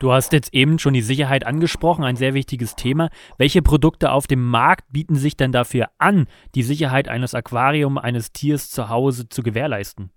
Du 0.00 0.12
hast 0.12 0.32
jetzt 0.32 0.52
eben 0.52 0.80
schon 0.80 0.94
die 0.94 1.02
Sicherheit 1.02 1.46
angesprochen, 1.46 2.02
ein 2.02 2.16
sehr 2.16 2.34
wichtiges 2.34 2.74
Thema. 2.74 3.10
Welche 3.38 3.62
Produkte 3.62 4.10
auf 4.10 4.26
dem 4.26 4.44
Markt 4.44 4.86
bieten 4.90 5.14
sich 5.14 5.36
denn 5.36 5.52
dafür 5.52 5.90
an, 5.98 6.26
die 6.56 6.64
Sicherheit 6.64 7.08
eines 7.08 7.34
Aquariums, 7.34 8.00
eines 8.00 8.32
Tiers 8.32 8.70
zu 8.70 8.88
Hause 8.88 9.28
zu 9.28 9.42
gewährleisten? 9.42 10.10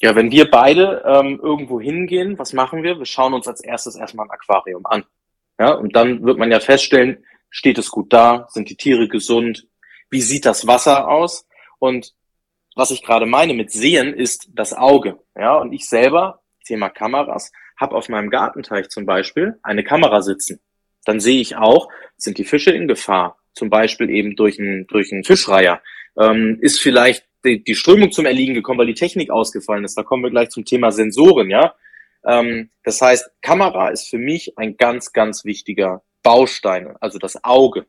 Ja, 0.00 0.14
wenn 0.14 0.30
wir 0.30 0.50
beide 0.50 1.02
ähm, 1.06 1.40
irgendwo 1.42 1.80
hingehen, 1.80 2.38
was 2.38 2.52
machen 2.54 2.82
wir? 2.82 2.98
Wir 2.98 3.06
schauen 3.06 3.34
uns 3.34 3.48
als 3.48 3.60
erstes 3.60 3.96
erstmal 3.96 4.26
ein 4.26 4.30
Aquarium 4.30 4.86
an. 4.86 5.04
Ja, 5.58 5.72
und 5.72 5.94
dann 5.96 6.22
wird 6.24 6.38
man 6.38 6.50
ja 6.50 6.60
feststellen, 6.60 7.18
Steht 7.50 7.78
es 7.78 7.90
gut 7.90 8.12
da? 8.12 8.46
Sind 8.50 8.68
die 8.68 8.76
Tiere 8.76 9.08
gesund? 9.08 9.66
Wie 10.10 10.20
sieht 10.20 10.44
das 10.44 10.66
Wasser 10.66 11.08
aus? 11.08 11.46
Und 11.78 12.14
was 12.74 12.90
ich 12.90 13.02
gerade 13.02 13.24
meine 13.24 13.54
mit 13.54 13.72
sehen, 13.72 14.12
ist 14.12 14.50
das 14.52 14.74
Auge. 14.74 15.18
Ja, 15.34 15.56
und 15.56 15.72
ich 15.72 15.88
selber, 15.88 16.42
Thema 16.66 16.90
Kameras, 16.90 17.52
habe 17.76 17.94
auf 17.94 18.08
meinem 18.08 18.30
Gartenteich 18.30 18.88
zum 18.88 19.06
Beispiel 19.06 19.58
eine 19.62 19.84
Kamera 19.84 20.22
sitzen. 20.22 20.60
Dann 21.04 21.20
sehe 21.20 21.40
ich 21.40 21.56
auch, 21.56 21.88
sind 22.16 22.38
die 22.38 22.44
Fische 22.44 22.70
in 22.70 22.88
Gefahr? 22.88 23.38
Zum 23.52 23.70
Beispiel 23.70 24.10
eben 24.10 24.36
durch 24.36 24.58
einen, 24.58 24.86
durch 24.86 25.12
einen 25.12 25.24
Fischreiher. 25.24 25.80
Ähm, 26.18 26.58
ist 26.60 26.80
vielleicht 26.80 27.26
die, 27.44 27.62
die 27.62 27.74
Strömung 27.74 28.12
zum 28.12 28.26
Erliegen 28.26 28.54
gekommen, 28.54 28.80
weil 28.80 28.86
die 28.86 28.94
Technik 28.94 29.30
ausgefallen 29.30 29.84
ist. 29.84 29.96
Da 29.96 30.02
kommen 30.02 30.22
wir 30.22 30.30
gleich 30.30 30.50
zum 30.50 30.64
Thema 30.64 30.90
Sensoren, 30.90 31.48
ja. 31.48 31.74
Ähm, 32.24 32.70
das 32.82 33.00
heißt, 33.00 33.30
Kamera 33.40 33.88
ist 33.88 34.08
für 34.08 34.18
mich 34.18 34.58
ein 34.58 34.76
ganz, 34.76 35.12
ganz 35.12 35.44
wichtiger 35.44 36.02
Bausteine, 36.22 36.96
also 37.00 37.18
das 37.18 37.42
Auge. 37.44 37.86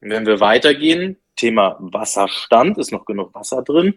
wenn 0.00 0.26
wir 0.26 0.40
weitergehen, 0.40 1.18
Thema 1.36 1.76
Wasserstand, 1.80 2.78
ist 2.78 2.92
noch 2.92 3.04
genug 3.04 3.34
Wasser 3.34 3.62
drin, 3.62 3.94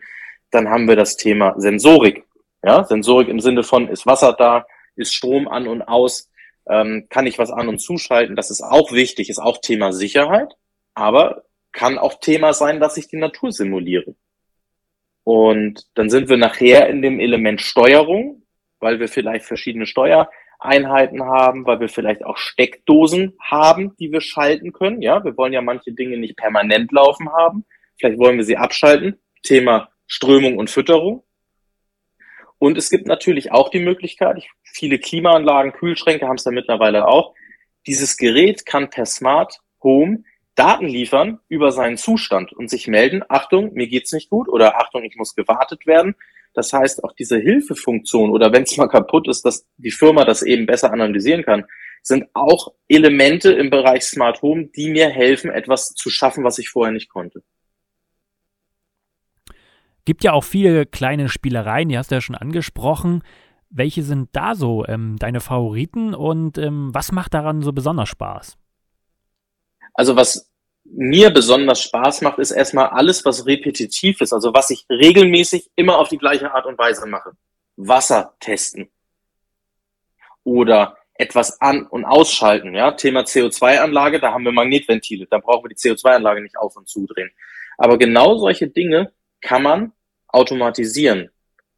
dann 0.49 0.69
haben 0.69 0.87
wir 0.87 0.95
das 0.95 1.15
Thema 1.15 1.53
Sensorik. 1.57 2.25
Ja, 2.63 2.83
Sensorik 2.83 3.27
im 3.27 3.39
Sinne 3.39 3.63
von, 3.63 3.87
ist 3.87 4.05
Wasser 4.05 4.33
da, 4.33 4.65
ist 4.95 5.13
Strom 5.13 5.47
an 5.47 5.67
und 5.67 5.81
aus, 5.81 6.29
ähm, 6.69 7.07
kann 7.09 7.25
ich 7.25 7.39
was 7.39 7.51
an 7.51 7.67
und 7.67 7.79
zuschalten, 7.79 8.35
das 8.35 8.51
ist 8.51 8.61
auch 8.61 8.91
wichtig, 8.91 9.29
ist 9.29 9.39
auch 9.39 9.59
Thema 9.61 9.91
Sicherheit, 9.93 10.55
aber 10.93 11.43
kann 11.71 11.97
auch 11.97 12.19
Thema 12.19 12.53
sein, 12.53 12.79
dass 12.79 12.97
ich 12.97 13.07
die 13.07 13.17
Natur 13.17 13.51
simuliere. 13.51 14.15
Und 15.23 15.87
dann 15.95 16.09
sind 16.09 16.29
wir 16.29 16.37
nachher 16.37 16.89
in 16.89 17.01
dem 17.01 17.19
Element 17.19 17.61
Steuerung, 17.61 18.43
weil 18.79 18.99
wir 18.99 19.07
vielleicht 19.07 19.45
verschiedene 19.45 19.85
Steuer 19.85 20.29
Einheiten 20.59 21.23
haben, 21.23 21.65
weil 21.65 21.79
wir 21.79 21.89
vielleicht 21.89 22.23
auch 22.23 22.37
Steckdosen 22.37 23.33
haben, 23.39 23.95
die 23.97 24.11
wir 24.11 24.21
schalten 24.21 24.73
können. 24.73 25.01
Ja, 25.01 25.23
wir 25.23 25.35
wollen 25.37 25.53
ja 25.53 25.61
manche 25.61 25.91
Dinge 25.91 26.17
nicht 26.17 26.37
permanent 26.37 26.91
laufen 26.91 27.31
haben. 27.31 27.65
Vielleicht 27.97 28.19
wollen 28.19 28.37
wir 28.37 28.43
sie 28.43 28.57
abschalten. 28.57 29.19
Thema 29.43 29.89
Strömung 30.05 30.57
und 30.57 30.69
Fütterung. 30.69 31.23
Und 32.61 32.77
es 32.77 32.89
gibt 32.91 33.07
natürlich 33.07 33.51
auch 33.51 33.69
die 33.69 33.79
Möglichkeit, 33.79 34.43
viele 34.63 34.99
Klimaanlagen, 34.99 35.73
Kühlschränke 35.73 36.27
haben 36.27 36.35
es 36.35 36.43
da 36.43 36.51
mittlerweile 36.51 37.07
auch. 37.07 37.33
Dieses 37.87 38.17
Gerät 38.17 38.65
kann 38.65 38.89
per 38.89 39.05
Smart 39.05 39.59
Home 39.83 40.23
Daten 40.53 40.85
liefern 40.85 41.39
über 41.47 41.71
seinen 41.71 41.97
Zustand 41.97 42.53
und 42.53 42.69
sich 42.69 42.87
melden, 42.87 43.23
Achtung, 43.29 43.73
mir 43.73 43.87
geht's 43.87 44.11
nicht 44.11 44.29
gut 44.29 44.47
oder 44.47 44.79
Achtung, 44.79 45.03
ich 45.03 45.15
muss 45.15 45.33
gewartet 45.33 45.87
werden 45.87 46.15
das 46.53 46.73
heißt, 46.73 47.03
auch 47.03 47.13
diese 47.13 47.37
Hilfefunktion 47.37 48.29
oder 48.29 48.51
wenn 48.51 48.63
es 48.63 48.75
mal 48.77 48.87
kaputt 48.87 49.27
ist, 49.27 49.45
dass 49.45 49.65
die 49.77 49.91
Firma 49.91 50.25
das 50.25 50.41
eben 50.41 50.65
besser 50.65 50.91
analysieren 50.91 51.43
kann, 51.43 51.65
sind 52.03 52.25
auch 52.33 52.73
Elemente 52.87 53.53
im 53.53 53.69
Bereich 53.69 54.03
Smart 54.03 54.41
Home, 54.41 54.69
die 54.75 54.89
mir 54.89 55.09
helfen, 55.09 55.51
etwas 55.51 55.93
zu 55.93 56.09
schaffen, 56.09 56.43
was 56.43 56.57
ich 56.57 56.69
vorher 56.69 56.91
nicht 56.91 57.09
konnte. 57.09 57.43
Gibt 60.05 60.23
ja 60.23 60.33
auch 60.33 60.43
viele 60.43 60.85
kleine 60.85 61.29
Spielereien, 61.29 61.89
die 61.89 61.97
hast 61.97 62.11
du 62.11 62.15
ja 62.15 62.21
schon 62.21 62.35
angesprochen. 62.35 63.23
Welche 63.69 64.03
sind 64.03 64.29
da 64.33 64.55
so 64.55 64.85
ähm, 64.85 65.17
deine 65.19 65.39
Favoriten 65.39 66.13
und 66.13 66.57
ähm, 66.57 66.89
was 66.93 67.11
macht 67.11 67.33
daran 67.33 67.61
so 67.61 67.71
besonders 67.71 68.09
Spaß? 68.09 68.57
Also 69.93 70.15
was 70.15 70.51
mir 70.83 71.29
besonders 71.29 71.81
Spaß 71.81 72.21
macht, 72.21 72.39
ist 72.39 72.51
erstmal 72.51 72.87
alles, 72.89 73.23
was 73.23 73.45
repetitiv 73.45 74.21
ist, 74.21 74.33
also 74.33 74.53
was 74.53 74.69
ich 74.71 74.85
regelmäßig 74.89 75.71
immer 75.75 75.97
auf 75.97 76.09
die 76.09 76.17
gleiche 76.17 76.51
Art 76.53 76.65
und 76.65 76.77
Weise 76.77 77.07
mache. 77.07 77.31
Wasser 77.77 78.35
testen. 78.39 78.89
Oder 80.43 80.97
etwas 81.13 81.61
an- 81.61 81.85
und 81.85 82.03
ausschalten. 82.03 82.73
Ja, 82.73 82.91
Thema 82.91 83.21
CO2-Anlage, 83.21 84.19
da 84.19 84.33
haben 84.33 84.43
wir 84.43 84.51
Magnetventile, 84.51 85.27
da 85.29 85.37
brauchen 85.37 85.65
wir 85.65 85.69
die 85.69 85.75
CO2-Anlage 85.75 86.41
nicht 86.41 86.57
auf 86.57 86.75
und 86.75 86.89
zudrehen. 86.89 87.31
Aber 87.77 87.97
genau 87.97 88.37
solche 88.37 88.67
Dinge 88.67 89.13
kann 89.41 89.63
man 89.63 89.91
automatisieren. 90.27 91.29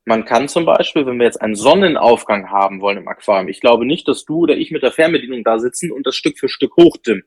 Man 0.06 0.26
kann 0.26 0.50
zum 0.50 0.66
Beispiel, 0.66 1.06
wenn 1.06 1.18
wir 1.18 1.26
jetzt 1.26 1.42
einen 1.42 1.56
Sonnenaufgang 1.56 2.50
haben 2.50 2.82
wollen 2.82 2.98
im 2.98 3.08
Aquarium, 3.08 3.48
ich 3.48 3.62
glaube 3.62 3.86
nicht, 3.86 4.08
dass 4.08 4.26
du 4.26 4.40
oder 4.40 4.56
ich 4.56 4.72
mit 4.72 4.84
der 4.84 4.92
Fernbedienung 4.92 5.44
da 5.44 5.60
sitzen 5.60 5.92
und 5.92 6.06
das 6.06 6.16
Stück 6.16 6.38
für 6.38 6.50
Stück 6.50 6.76
hochdimmen. 6.76 7.24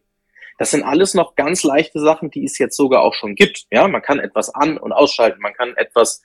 Das 0.58 0.70
sind 0.70 0.82
alles 0.82 1.14
noch 1.14 1.34
ganz 1.34 1.64
leichte 1.64 2.00
Sachen, 2.00 2.30
die 2.30 2.44
es 2.44 2.58
jetzt 2.58 2.76
sogar 2.76 3.02
auch 3.02 3.14
schon 3.14 3.34
gibt. 3.34 3.64
Ja, 3.70 3.88
man 3.88 4.02
kann 4.02 4.18
etwas 4.18 4.54
an- 4.54 4.78
und 4.78 4.92
ausschalten, 4.92 5.40
man 5.40 5.54
kann 5.54 5.74
etwas 5.76 6.22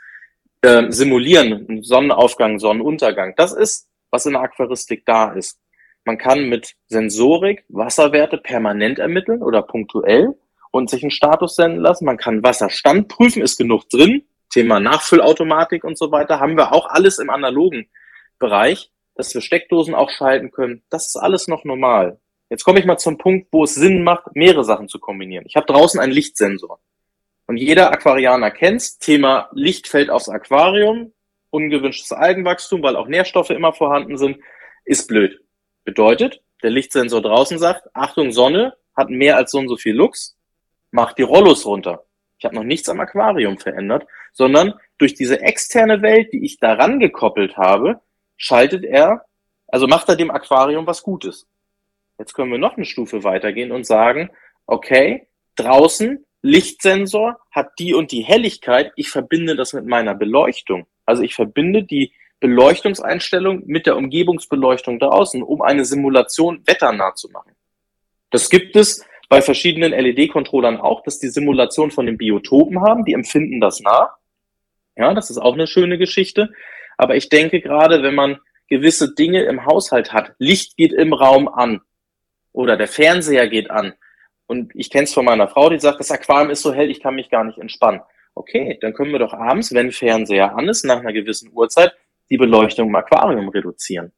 äh, 0.61 0.91
simulieren, 0.91 1.81
Sonnenaufgang, 1.83 2.59
Sonnenuntergang. 2.59 3.33
Das 3.35 3.53
ist, 3.53 3.89
was 4.09 4.25
in 4.25 4.33
der 4.33 4.41
Aquaristik 4.41 5.05
da 5.05 5.31
ist. 5.31 5.59
Man 6.03 6.17
kann 6.17 6.49
mit 6.49 6.73
Sensorik 6.87 7.63
Wasserwerte 7.69 8.37
permanent 8.37 8.99
ermitteln 8.99 9.41
oder 9.41 9.61
punktuell 9.61 10.35
und 10.71 10.89
sich 10.89 11.03
einen 11.03 11.11
Status 11.11 11.55
senden 11.55 11.81
lassen. 11.81 12.05
Man 12.05 12.17
kann 12.17 12.43
Wasserstand 12.43 13.07
prüfen, 13.07 13.41
ist 13.41 13.57
genug 13.57 13.89
drin. 13.89 14.23
Thema 14.49 14.79
Nachfüllautomatik 14.79 15.83
und 15.83 15.97
so 15.97 16.11
weiter 16.11 16.39
haben 16.39 16.57
wir 16.57 16.73
auch 16.73 16.87
alles 16.87 17.19
im 17.19 17.29
analogen 17.29 17.89
Bereich, 18.39 18.91
dass 19.15 19.33
wir 19.33 19.41
Steckdosen 19.41 19.93
auch 19.93 20.09
schalten 20.09 20.51
können. 20.51 20.83
Das 20.89 21.07
ist 21.07 21.15
alles 21.15 21.47
noch 21.47 21.63
normal. 21.63 22.19
Jetzt 22.49 22.65
komme 22.65 22.79
ich 22.79 22.85
mal 22.85 22.97
zum 22.97 23.17
Punkt, 23.17 23.47
wo 23.51 23.63
es 23.63 23.75
Sinn 23.75 24.03
macht, 24.03 24.35
mehrere 24.35 24.65
Sachen 24.65 24.89
zu 24.89 24.99
kombinieren. 24.99 25.45
Ich 25.47 25.55
habe 25.55 25.65
draußen 25.67 25.99
einen 25.99 26.11
Lichtsensor. 26.11 26.79
Und 27.47 27.57
jeder 27.57 27.91
Aquarianer 27.91 28.51
kennt's. 28.51 28.97
Thema 28.97 29.49
Licht 29.53 29.87
fällt 29.87 30.09
aufs 30.09 30.27
Aquarium, 30.27 31.13
ungewünschtes 31.49 32.11
Algenwachstum, 32.11 32.83
weil 32.83 32.95
auch 32.95 33.07
Nährstoffe 33.07 33.51
immer 33.51 33.73
vorhanden 33.73 34.17
sind, 34.17 34.37
ist 34.83 35.07
blöd. 35.07 35.39
Bedeutet, 35.85 36.41
der 36.61 36.71
Lichtsensor 36.71 37.21
draußen 37.21 37.57
sagt, 37.57 37.87
Achtung, 37.93 38.31
Sonne 38.31 38.75
hat 38.95 39.09
mehr 39.09 39.37
als 39.37 39.51
so 39.51 39.59
und 39.59 39.69
so 39.69 39.77
viel 39.77 39.95
Lux, 39.95 40.37
macht 40.91 41.17
die 41.17 41.23
Rollos 41.23 41.65
runter. 41.65 42.03
Ich 42.37 42.45
habe 42.45 42.55
noch 42.55 42.63
nichts 42.63 42.89
am 42.89 42.99
Aquarium 42.99 43.57
verändert, 43.57 44.07
sondern 44.33 44.73
durch 44.97 45.13
diese 45.13 45.41
externe 45.41 46.01
Welt, 46.01 46.33
die 46.33 46.43
ich 46.43 46.59
daran 46.59 46.99
gekoppelt 46.99 47.57
habe, 47.57 48.01
schaltet 48.37 48.83
er, 48.83 49.25
also 49.67 49.87
macht 49.87 50.09
er 50.09 50.15
dem 50.15 50.31
Aquarium 50.31 50.87
was 50.87 51.03
Gutes. 51.03 51.47
Jetzt 52.17 52.33
können 52.33 52.51
wir 52.51 52.57
noch 52.57 52.77
eine 52.77 52.85
Stufe 52.85 53.23
weitergehen 53.23 53.71
und 53.71 53.85
sagen, 53.85 54.29
okay, 54.65 55.27
draußen 55.55 56.25
Lichtsensor 56.41 57.39
hat 57.51 57.71
die 57.77 57.93
und 57.93 58.11
die 58.11 58.21
Helligkeit, 58.21 58.91
ich 58.95 59.09
verbinde 59.09 59.55
das 59.55 59.73
mit 59.73 59.85
meiner 59.85 60.15
Beleuchtung. 60.15 60.87
Also 61.05 61.21
ich 61.23 61.35
verbinde 61.35 61.83
die 61.83 62.13
Beleuchtungseinstellung 62.39 63.63
mit 63.67 63.85
der 63.85 63.95
Umgebungsbeleuchtung 63.95 64.99
draußen, 64.99 65.43
um 65.43 65.61
eine 65.61 65.85
Simulation 65.85 66.63
wetternah 66.65 67.13
zu 67.13 67.29
machen. 67.29 67.51
Das 68.31 68.49
gibt 68.49 68.75
es 68.75 69.05
bei 69.31 69.41
verschiedenen 69.41 69.93
LED-Controllern 69.93 70.75
auch, 70.75 71.03
dass 71.03 71.17
die 71.17 71.29
Simulation 71.29 71.89
von 71.89 72.05
den 72.05 72.17
Biotopen 72.17 72.81
haben, 72.81 73.05
die 73.05 73.13
empfinden 73.13 73.61
das 73.61 73.79
nach. 73.79 74.17
Ja, 74.97 75.13
das 75.13 75.29
ist 75.29 75.37
auch 75.37 75.53
eine 75.53 75.67
schöne 75.67 75.97
Geschichte. 75.97 76.49
Aber 76.97 77.15
ich 77.15 77.29
denke 77.29 77.61
gerade, 77.61 78.03
wenn 78.03 78.13
man 78.13 78.39
gewisse 78.67 79.15
Dinge 79.15 79.43
im 79.43 79.65
Haushalt 79.65 80.11
hat, 80.11 80.33
Licht 80.37 80.75
geht 80.75 80.91
im 80.91 81.13
Raum 81.13 81.47
an 81.47 81.79
oder 82.51 82.75
der 82.75 82.89
Fernseher 82.89 83.47
geht 83.47 83.71
an. 83.71 83.93
Und 84.47 84.73
ich 84.75 84.89
kenne 84.89 85.05
es 85.05 85.13
von 85.13 85.23
meiner 85.23 85.47
Frau, 85.47 85.69
die 85.69 85.79
sagt, 85.79 86.01
das 86.01 86.11
Aquarium 86.11 86.49
ist 86.49 86.61
so 86.61 86.73
hell, 86.73 86.91
ich 86.91 86.99
kann 86.99 87.15
mich 87.15 87.29
gar 87.29 87.45
nicht 87.45 87.57
entspannen. 87.57 88.01
Okay, 88.35 88.77
dann 88.81 88.93
können 88.93 89.13
wir 89.13 89.19
doch 89.19 89.31
abends, 89.31 89.73
wenn 89.73 89.93
Fernseher 89.93 90.57
an 90.57 90.67
ist, 90.67 90.83
nach 90.83 90.99
einer 90.99 91.13
gewissen 91.13 91.51
Uhrzeit, 91.53 91.93
die 92.29 92.37
Beleuchtung 92.37 92.89
im 92.89 92.95
Aquarium 92.95 93.47
reduzieren. 93.47 94.11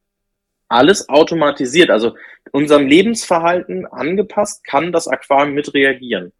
Alles 0.68 1.08
automatisiert, 1.08 1.90
also 1.90 2.16
unserem 2.52 2.86
Lebensverhalten 2.86 3.86
angepasst, 3.86 4.64
kann 4.64 4.92
das 4.92 5.08
Aquarium 5.08 5.54
mit 5.54 5.74
reagieren. 5.74 6.32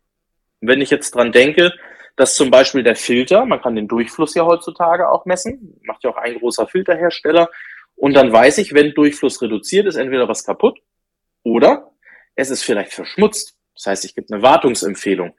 Und 0.61 0.69
wenn 0.69 0.81
ich 0.81 0.90
jetzt 0.90 1.14
dran 1.14 1.33
denke, 1.33 1.73
dass 2.16 2.37
zum 2.37 2.50
Beispiel 2.50 2.83
der 2.83 2.97
Filter, 2.97 3.45
man 3.45 3.61
kann 3.61 3.76
den 3.76 3.88
Durchfluss 3.88 4.35
ja 4.35 4.45
heutzutage 4.45 5.11
auch 5.11 5.25
messen, 5.25 5.81
macht 5.85 6.04
ja 6.04 6.11
auch 6.11 6.16
ein 6.16 6.38
großer 6.38 6.66
Filterhersteller, 6.66 7.49
und 7.97 8.14
dann 8.14 8.33
weiß 8.33 8.59
ich, 8.59 8.75
wenn 8.75 8.95
Durchfluss 8.95 9.40
reduziert 9.40 9.87
ist, 9.87 9.97
entweder 9.97 10.28
was 10.28 10.45
kaputt 10.45 10.81
oder 11.43 11.93
es 12.35 12.50
ist 12.50 12.64
vielleicht 12.64 12.93
verschmutzt. 12.93 13.57
Das 13.75 13.87
heißt, 13.87 14.04
ich 14.04 14.14
gebe 14.14 14.33
eine 14.33 14.43
Wartungsempfehlung. 14.43 15.35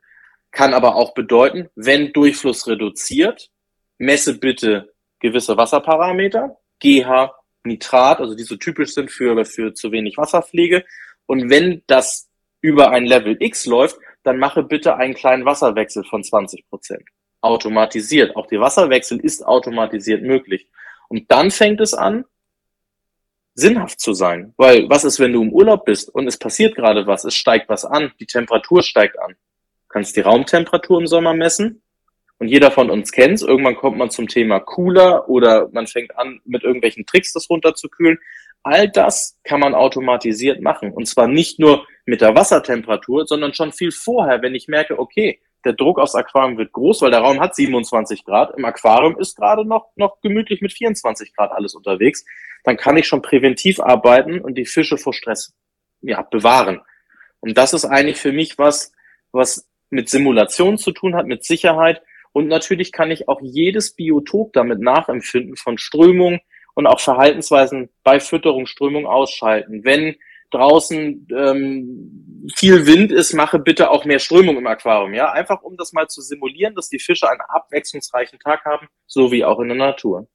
Kann 0.51 0.73
aber 0.73 0.95
auch 0.95 1.13
bedeuten, 1.13 1.69
wenn 1.75 2.13
Durchfluss 2.13 2.67
reduziert, 2.67 3.49
messe 3.97 4.37
bitte 4.37 4.93
gewisse 5.19 5.57
Wasserparameter, 5.57 6.57
GH, 6.79 7.33
Nitrat, 7.65 8.19
also 8.19 8.35
die 8.35 8.43
so 8.43 8.55
typisch 8.55 8.93
sind 8.93 9.11
für, 9.11 9.45
für 9.45 9.73
zu 9.73 9.91
wenig 9.91 10.17
Wasserpflege. 10.17 10.85
Und 11.25 11.49
wenn 11.49 11.83
das 11.87 12.29
über 12.61 12.91
ein 12.91 13.05
Level 13.05 13.37
X 13.39 13.65
läuft, 13.65 13.97
dann 14.23 14.37
mache 14.37 14.63
bitte 14.63 14.95
einen 14.95 15.13
kleinen 15.13 15.45
Wasserwechsel 15.45 16.03
von 16.03 16.23
20 16.23 16.67
Prozent. 16.69 17.03
Automatisiert. 17.41 18.35
Auch 18.35 18.47
der 18.47 18.59
Wasserwechsel 18.59 19.19
ist 19.19 19.45
automatisiert 19.45 20.23
möglich. 20.23 20.67
Und 21.09 21.31
dann 21.31 21.51
fängt 21.51 21.79
es 21.79 21.93
an, 21.93 22.25
sinnhaft 23.53 23.99
zu 23.99 24.13
sein. 24.13 24.53
Weil 24.57 24.89
was 24.89 25.03
ist, 25.03 25.19
wenn 25.19 25.33
du 25.33 25.41
im 25.41 25.53
Urlaub 25.53 25.85
bist 25.85 26.09
und 26.09 26.27
es 26.27 26.37
passiert 26.37 26.75
gerade 26.75 27.07
was, 27.07 27.23
es 27.23 27.35
steigt 27.35 27.69
was 27.69 27.85
an, 27.85 28.11
die 28.19 28.25
Temperatur 28.25 28.83
steigt 28.83 29.19
an. 29.19 29.35
Kannst 29.87 30.15
die 30.15 30.21
Raumtemperatur 30.21 30.99
im 30.99 31.07
Sommer 31.07 31.33
messen, 31.33 31.81
und 32.37 32.49
jeder 32.49 32.71
von 32.71 32.89
uns 32.89 33.11
kennt 33.11 33.41
Irgendwann 33.41 33.75
kommt 33.75 33.97
man 33.97 34.09
zum 34.09 34.27
Thema 34.27 34.59
Cooler 34.59 35.29
oder 35.29 35.69
man 35.71 35.87
fängt 35.87 36.17
an, 36.17 36.41
mit 36.43 36.63
irgendwelchen 36.63 37.05
Tricks 37.05 37.33
das 37.33 37.49
runterzukühlen. 37.49 38.19
All 38.63 38.89
das 38.89 39.37
kann 39.43 39.59
man 39.59 39.75
automatisiert 39.75 40.61
machen. 40.61 40.91
Und 40.91 41.07
zwar 41.07 41.27
nicht 41.27 41.59
nur 41.59 41.85
mit 42.05 42.21
der 42.21 42.35
Wassertemperatur, 42.35 43.25
sondern 43.25 43.53
schon 43.53 43.71
viel 43.71 43.91
vorher, 43.91 44.41
wenn 44.41 44.55
ich 44.55 44.67
merke, 44.67 44.99
okay, 44.99 45.39
der 45.63 45.73
Druck 45.73 45.99
aufs 45.99 46.15
Aquarium 46.15 46.57
wird 46.57 46.71
groß, 46.73 47.01
weil 47.01 47.11
der 47.11 47.21
Raum 47.21 47.39
hat 47.39 47.55
27 47.55 48.23
Grad. 48.23 48.55
Im 48.57 48.65
Aquarium 48.65 49.17
ist 49.19 49.35
gerade 49.35 49.65
noch, 49.65 49.89
noch 49.95 50.21
gemütlich 50.21 50.61
mit 50.61 50.73
24 50.73 51.35
Grad 51.35 51.51
alles 51.51 51.73
unterwegs. 51.73 52.25
Dann 52.63 52.77
kann 52.77 52.97
ich 52.97 53.07
schon 53.07 53.21
präventiv 53.21 53.79
arbeiten 53.79 54.39
und 54.41 54.55
die 54.55 54.65
Fische 54.65 54.97
vor 54.97 55.13
Stress 55.13 55.53
ja, 56.01 56.21
bewahren. 56.21 56.81
Und 57.39 57.57
das 57.57 57.73
ist 57.73 57.85
eigentlich 57.85 58.17
für 58.17 58.31
mich 58.31 58.57
was, 58.57 58.91
was 59.31 59.67
mit 59.89 60.09
Simulation 60.09 60.77
zu 60.77 60.91
tun 60.91 61.15
hat, 61.15 61.25
mit 61.25 61.43
Sicherheit, 61.43 62.01
und 62.35 62.49
natürlich 62.49 62.91
kann 62.91 63.11
ich 63.11 63.29
auch 63.29 63.39
jedes 63.41 63.95
Biotop 63.95 64.51
damit 64.51 64.81
nachempfinden 64.81 65.55
von 65.55 65.77
Strömung 65.77 66.41
und 66.73 66.85
auch 66.85 66.99
Verhaltensweisen 66.99 67.87
bei 68.03 68.19
Fütterung, 68.19 68.65
Strömung 68.65 69.07
ausschalten. 69.07 69.85
Wenn 69.85 70.17
draußen 70.51 71.29
ähm, 71.33 72.51
viel 72.53 72.85
Wind 72.85 73.13
ist, 73.13 73.31
mache 73.33 73.57
bitte 73.57 73.89
auch 73.89 74.03
mehr 74.03 74.19
Strömung 74.19 74.57
im 74.57 74.67
Aquarium. 74.67 75.13
Ja, 75.13 75.31
einfach 75.31 75.61
um 75.61 75.77
das 75.77 75.93
mal 75.93 76.09
zu 76.09 76.19
simulieren, 76.19 76.75
dass 76.75 76.89
die 76.89 76.99
Fische 76.99 77.29
einen 77.29 77.39
abwechslungsreichen 77.39 78.37
Tag 78.39 78.65
haben, 78.65 78.89
so 79.07 79.31
wie 79.31 79.45
auch 79.45 79.61
in 79.61 79.69
der 79.69 79.77
Natur. 79.77 80.27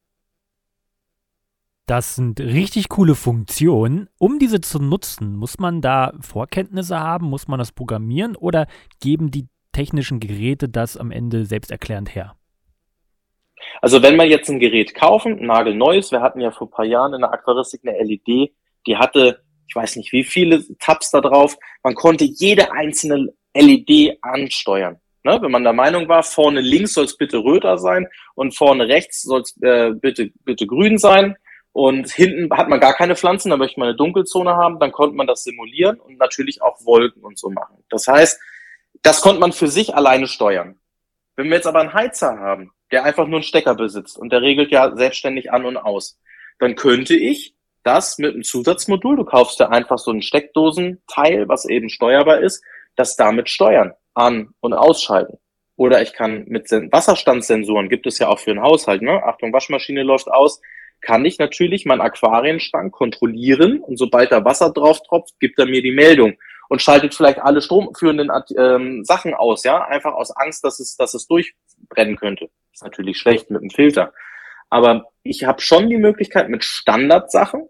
Das 1.84 2.14
sind 2.14 2.40
richtig 2.40 2.88
coole 2.88 3.14
Funktionen. 3.14 4.08
Um 4.16 4.38
diese 4.38 4.62
zu 4.62 4.78
nutzen, 4.78 5.36
muss 5.36 5.58
man 5.58 5.82
da 5.82 6.14
Vorkenntnisse 6.22 6.98
haben? 6.98 7.26
Muss 7.26 7.46
man 7.46 7.58
das 7.58 7.72
programmieren 7.72 8.36
oder 8.36 8.68
geben 9.00 9.30
die 9.30 9.48
technischen 9.72 10.20
Geräte 10.20 10.68
das 10.68 10.96
am 10.96 11.10
Ende 11.10 11.44
selbsterklärend 11.44 12.14
her? 12.14 12.36
Also 13.82 14.02
wenn 14.02 14.16
wir 14.16 14.26
jetzt 14.26 14.48
ein 14.48 14.58
Gerät 14.58 14.94
kaufen, 14.94 15.38
ein 15.38 15.46
nagelneues, 15.46 16.12
wir 16.12 16.20
hatten 16.20 16.40
ja 16.40 16.50
vor 16.50 16.66
ein 16.66 16.70
paar 16.70 16.84
Jahren 16.84 17.14
in 17.14 17.20
der 17.20 17.32
Aquaristik 17.32 17.82
eine 17.84 17.98
LED, 18.02 18.52
die 18.86 18.96
hatte, 18.96 19.42
ich 19.68 19.74
weiß 19.74 19.96
nicht 19.96 20.12
wie 20.12 20.24
viele 20.24 20.64
Tabs 20.78 21.10
da 21.10 21.20
drauf, 21.20 21.56
man 21.82 21.94
konnte 21.94 22.24
jede 22.24 22.72
einzelne 22.72 23.32
LED 23.54 24.18
ansteuern. 24.22 24.98
Ne? 25.22 25.38
Wenn 25.40 25.50
man 25.50 25.64
der 25.64 25.72
Meinung 25.72 26.08
war, 26.08 26.22
vorne 26.22 26.60
links 26.60 26.94
soll 26.94 27.04
es 27.04 27.16
bitte 27.16 27.38
röter 27.38 27.78
sein 27.78 28.08
und 28.34 28.56
vorne 28.56 28.88
rechts 28.88 29.22
soll 29.22 29.42
es 29.42 29.56
äh, 29.62 29.90
bitte, 29.92 30.30
bitte 30.44 30.66
grün 30.66 30.98
sein 30.98 31.36
und 31.72 32.10
hinten 32.10 32.50
hat 32.56 32.68
man 32.68 32.80
gar 32.80 32.94
keine 32.94 33.16
Pflanzen, 33.16 33.50
da 33.50 33.56
möchte 33.56 33.78
man 33.78 33.88
eine 33.88 33.96
Dunkelzone 33.96 34.56
haben, 34.56 34.80
dann 34.80 34.92
konnte 34.92 35.16
man 35.16 35.26
das 35.26 35.44
simulieren 35.44 36.00
und 36.00 36.18
natürlich 36.18 36.62
auch 36.62 36.84
Wolken 36.84 37.22
und 37.22 37.38
so 37.38 37.50
machen. 37.50 37.84
Das 37.90 38.08
heißt, 38.08 38.40
das 39.02 39.20
konnte 39.20 39.40
man 39.40 39.52
für 39.52 39.68
sich 39.68 39.94
alleine 39.94 40.26
steuern. 40.26 40.78
Wenn 41.36 41.48
wir 41.48 41.56
jetzt 41.56 41.66
aber 41.66 41.80
einen 41.80 41.94
Heizer 41.94 42.38
haben, 42.38 42.72
der 42.92 43.04
einfach 43.04 43.26
nur 43.26 43.36
einen 43.36 43.44
Stecker 43.44 43.74
besitzt 43.74 44.18
und 44.18 44.32
der 44.32 44.42
regelt 44.42 44.70
ja 44.70 44.94
selbstständig 44.94 45.52
an 45.52 45.64
und 45.64 45.76
aus, 45.76 46.18
dann 46.58 46.74
könnte 46.74 47.16
ich 47.16 47.54
das 47.82 48.18
mit 48.18 48.34
einem 48.34 48.42
Zusatzmodul, 48.42 49.16
du 49.16 49.24
kaufst 49.24 49.58
ja 49.60 49.68
einfach 49.70 49.98
so 49.98 50.10
ein 50.10 50.22
Steckdosenteil, 50.22 51.48
was 51.48 51.64
eben 51.64 51.88
steuerbar 51.88 52.40
ist, 52.40 52.62
das 52.96 53.16
damit 53.16 53.48
steuern, 53.48 53.92
an- 54.14 54.52
und 54.60 54.74
ausschalten. 54.74 55.38
Oder 55.76 56.02
ich 56.02 56.12
kann 56.12 56.44
mit 56.46 56.70
Wasserstandssensoren, 56.70 57.88
gibt 57.88 58.06
es 58.06 58.18
ja 58.18 58.28
auch 58.28 58.38
für 58.38 58.50
einen 58.50 58.60
Haushalt, 58.60 59.00
ne? 59.00 59.22
Achtung, 59.24 59.52
Waschmaschine 59.52 60.02
läuft 60.02 60.28
aus, 60.28 60.60
kann 61.00 61.24
ich 61.24 61.38
natürlich 61.38 61.86
meinen 61.86 62.02
Aquarienschrank 62.02 62.92
kontrollieren 62.92 63.80
und 63.80 63.96
sobald 63.96 64.30
da 64.32 64.44
Wasser 64.44 64.70
drauf 64.70 65.00
tropft, 65.02 65.40
gibt 65.40 65.58
er 65.58 65.64
mir 65.64 65.80
die 65.80 65.92
Meldung. 65.92 66.34
Und 66.70 66.80
schaltet 66.80 67.16
vielleicht 67.16 67.40
alle 67.40 67.60
stromführenden 67.60 68.30
ähm, 68.56 69.04
Sachen 69.04 69.34
aus, 69.34 69.64
ja, 69.64 69.84
einfach 69.84 70.14
aus 70.14 70.30
Angst, 70.30 70.62
dass 70.62 70.78
es, 70.78 70.96
dass 70.96 71.14
es 71.14 71.26
durchbrennen 71.26 72.14
könnte. 72.14 72.48
Ist 72.72 72.84
natürlich 72.84 73.18
schlecht 73.18 73.50
mit 73.50 73.60
dem 73.60 73.70
Filter. 73.70 74.12
Aber 74.68 75.06
ich 75.24 75.42
habe 75.42 75.60
schon 75.60 75.90
die 75.90 75.96
Möglichkeit 75.96 76.48
mit 76.48 76.62
Standardsachen, 76.62 77.68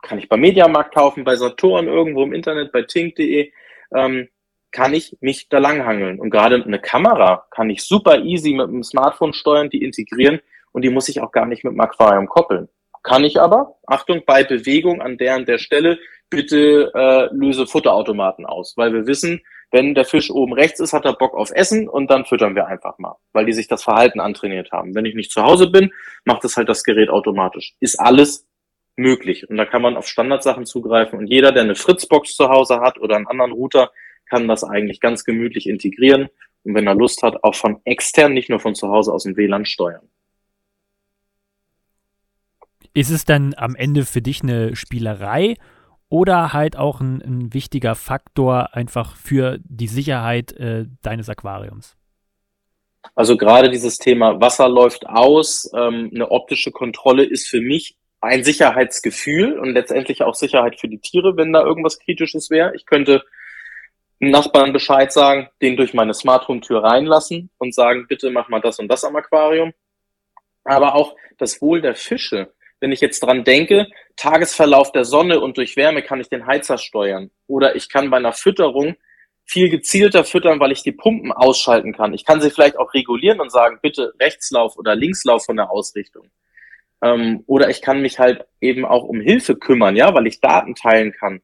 kann 0.00 0.20
ich 0.20 0.28
beim 0.28 0.40
Mediamarkt 0.40 0.94
kaufen, 0.94 1.24
bei 1.24 1.34
Saturn 1.34 1.88
irgendwo 1.88 2.22
im 2.22 2.32
Internet, 2.32 2.70
bei 2.70 2.82
tink.de, 2.82 3.50
ähm, 3.92 4.28
kann 4.70 4.94
ich 4.94 5.16
mich 5.20 5.48
da 5.48 5.58
langhangeln. 5.58 6.20
Und 6.20 6.30
gerade 6.30 6.62
eine 6.62 6.78
Kamera 6.78 7.46
kann 7.50 7.68
ich 7.68 7.82
super 7.82 8.20
easy 8.20 8.54
mit 8.54 8.68
dem 8.68 8.84
Smartphone 8.84 9.32
steuern, 9.32 9.70
die 9.70 9.82
integrieren 9.82 10.38
und 10.70 10.82
die 10.82 10.90
muss 10.90 11.08
ich 11.08 11.20
auch 11.20 11.32
gar 11.32 11.46
nicht 11.46 11.64
mit 11.64 11.72
dem 11.72 11.80
Aquarium 11.80 12.28
koppeln. 12.28 12.68
Kann 13.06 13.22
ich 13.22 13.40
aber, 13.40 13.76
Achtung, 13.86 14.24
bei 14.26 14.42
Bewegung 14.42 15.00
an 15.00 15.16
der 15.16 15.36
und 15.36 15.46
der 15.46 15.58
Stelle, 15.58 16.00
bitte 16.28 16.90
äh, 16.92 17.28
löse 17.32 17.68
Futterautomaten 17.68 18.44
aus, 18.44 18.76
weil 18.76 18.92
wir 18.92 19.06
wissen, 19.06 19.42
wenn 19.70 19.94
der 19.94 20.04
Fisch 20.04 20.28
oben 20.28 20.52
rechts 20.54 20.80
ist, 20.80 20.92
hat 20.92 21.04
er 21.04 21.12
Bock 21.12 21.34
auf 21.34 21.52
Essen 21.52 21.88
und 21.88 22.10
dann 22.10 22.24
füttern 22.24 22.56
wir 22.56 22.66
einfach 22.66 22.98
mal, 22.98 23.14
weil 23.32 23.46
die 23.46 23.52
sich 23.52 23.68
das 23.68 23.84
Verhalten 23.84 24.18
antrainiert 24.18 24.72
haben. 24.72 24.96
Wenn 24.96 25.04
ich 25.04 25.14
nicht 25.14 25.30
zu 25.30 25.40
Hause 25.44 25.70
bin, 25.70 25.92
macht 26.24 26.44
es 26.44 26.56
halt 26.56 26.68
das 26.68 26.82
Gerät 26.82 27.08
automatisch. 27.08 27.74
Ist 27.78 28.00
alles 28.00 28.48
möglich 28.96 29.48
und 29.48 29.56
da 29.56 29.66
kann 29.66 29.82
man 29.82 29.96
auf 29.96 30.08
Standardsachen 30.08 30.66
zugreifen 30.66 31.16
und 31.16 31.28
jeder, 31.28 31.52
der 31.52 31.62
eine 31.62 31.76
Fritzbox 31.76 32.34
zu 32.34 32.48
Hause 32.48 32.80
hat 32.80 32.98
oder 32.98 33.14
einen 33.14 33.28
anderen 33.28 33.52
Router, 33.52 33.92
kann 34.28 34.48
das 34.48 34.64
eigentlich 34.64 34.98
ganz 34.98 35.24
gemütlich 35.24 35.68
integrieren 35.68 36.28
und 36.64 36.74
wenn 36.74 36.88
er 36.88 36.96
Lust 36.96 37.22
hat, 37.22 37.44
auch 37.44 37.54
von 37.54 37.80
extern, 37.84 38.32
nicht 38.32 38.50
nur 38.50 38.58
von 38.58 38.74
zu 38.74 38.88
Hause 38.88 39.12
aus 39.12 39.22
dem 39.22 39.36
WLAN 39.36 39.64
steuern. 39.64 40.08
Ist 42.96 43.10
es 43.10 43.26
dann 43.26 43.52
am 43.58 43.76
Ende 43.76 44.06
für 44.06 44.22
dich 44.22 44.42
eine 44.42 44.74
Spielerei 44.74 45.56
oder 46.08 46.54
halt 46.54 46.78
auch 46.78 47.02
ein, 47.02 47.20
ein 47.20 47.52
wichtiger 47.52 47.94
Faktor 47.94 48.74
einfach 48.74 49.16
für 49.16 49.58
die 49.64 49.86
Sicherheit 49.86 50.52
äh, 50.52 50.86
deines 51.02 51.28
Aquariums? 51.28 51.94
Also 53.14 53.36
gerade 53.36 53.68
dieses 53.68 53.98
Thema 53.98 54.40
Wasser 54.40 54.66
läuft 54.70 55.06
aus, 55.06 55.70
ähm, 55.76 56.10
eine 56.14 56.30
optische 56.30 56.72
Kontrolle 56.72 57.24
ist 57.24 57.46
für 57.48 57.60
mich 57.60 57.98
ein 58.22 58.44
Sicherheitsgefühl 58.44 59.58
und 59.58 59.74
letztendlich 59.74 60.22
auch 60.22 60.34
Sicherheit 60.34 60.80
für 60.80 60.88
die 60.88 61.00
Tiere, 61.00 61.36
wenn 61.36 61.52
da 61.52 61.62
irgendwas 61.62 61.98
Kritisches 61.98 62.48
wäre. 62.48 62.74
Ich 62.76 62.86
könnte 62.86 63.24
einem 64.22 64.30
Nachbarn 64.30 64.72
Bescheid 64.72 65.12
sagen, 65.12 65.50
den 65.60 65.76
durch 65.76 65.92
meine 65.92 66.14
Smart 66.14 66.48
Home 66.48 66.62
Tür 66.62 66.82
reinlassen 66.82 67.50
und 67.58 67.74
sagen, 67.74 68.06
bitte 68.08 68.30
mach 68.30 68.48
mal 68.48 68.62
das 68.62 68.78
und 68.78 68.88
das 68.88 69.04
am 69.04 69.16
Aquarium. 69.16 69.74
Aber 70.64 70.94
auch 70.94 71.14
das 71.36 71.60
Wohl 71.60 71.82
der 71.82 71.94
Fische. 71.94 72.55
Wenn 72.86 72.92
ich 72.92 73.00
jetzt 73.00 73.18
dran 73.18 73.42
denke, 73.42 73.88
Tagesverlauf 74.14 74.92
der 74.92 75.04
Sonne 75.04 75.40
und 75.40 75.56
durch 75.56 75.74
Wärme 75.74 76.02
kann 76.02 76.20
ich 76.20 76.28
den 76.28 76.46
Heizer 76.46 76.78
steuern. 76.78 77.32
Oder 77.48 77.74
ich 77.74 77.88
kann 77.88 78.10
bei 78.10 78.16
einer 78.18 78.32
Fütterung 78.32 78.94
viel 79.44 79.70
gezielter 79.70 80.22
füttern, 80.22 80.60
weil 80.60 80.70
ich 80.70 80.84
die 80.84 80.92
Pumpen 80.92 81.32
ausschalten 81.32 81.92
kann. 81.92 82.14
Ich 82.14 82.24
kann 82.24 82.40
sie 82.40 82.48
vielleicht 82.48 82.78
auch 82.78 82.94
regulieren 82.94 83.40
und 83.40 83.50
sagen, 83.50 83.80
bitte 83.82 84.14
Rechtslauf 84.20 84.76
oder 84.76 84.94
Linkslauf 84.94 85.44
von 85.44 85.56
der 85.56 85.68
Ausrichtung. 85.68 86.30
Ähm, 87.02 87.42
oder 87.48 87.70
ich 87.70 87.82
kann 87.82 88.02
mich 88.02 88.20
halt 88.20 88.46
eben 88.60 88.84
auch 88.84 89.02
um 89.02 89.20
Hilfe 89.20 89.56
kümmern, 89.56 89.96
ja, 89.96 90.14
weil 90.14 90.28
ich 90.28 90.40
Daten 90.40 90.76
teilen 90.76 91.10
kann 91.10 91.42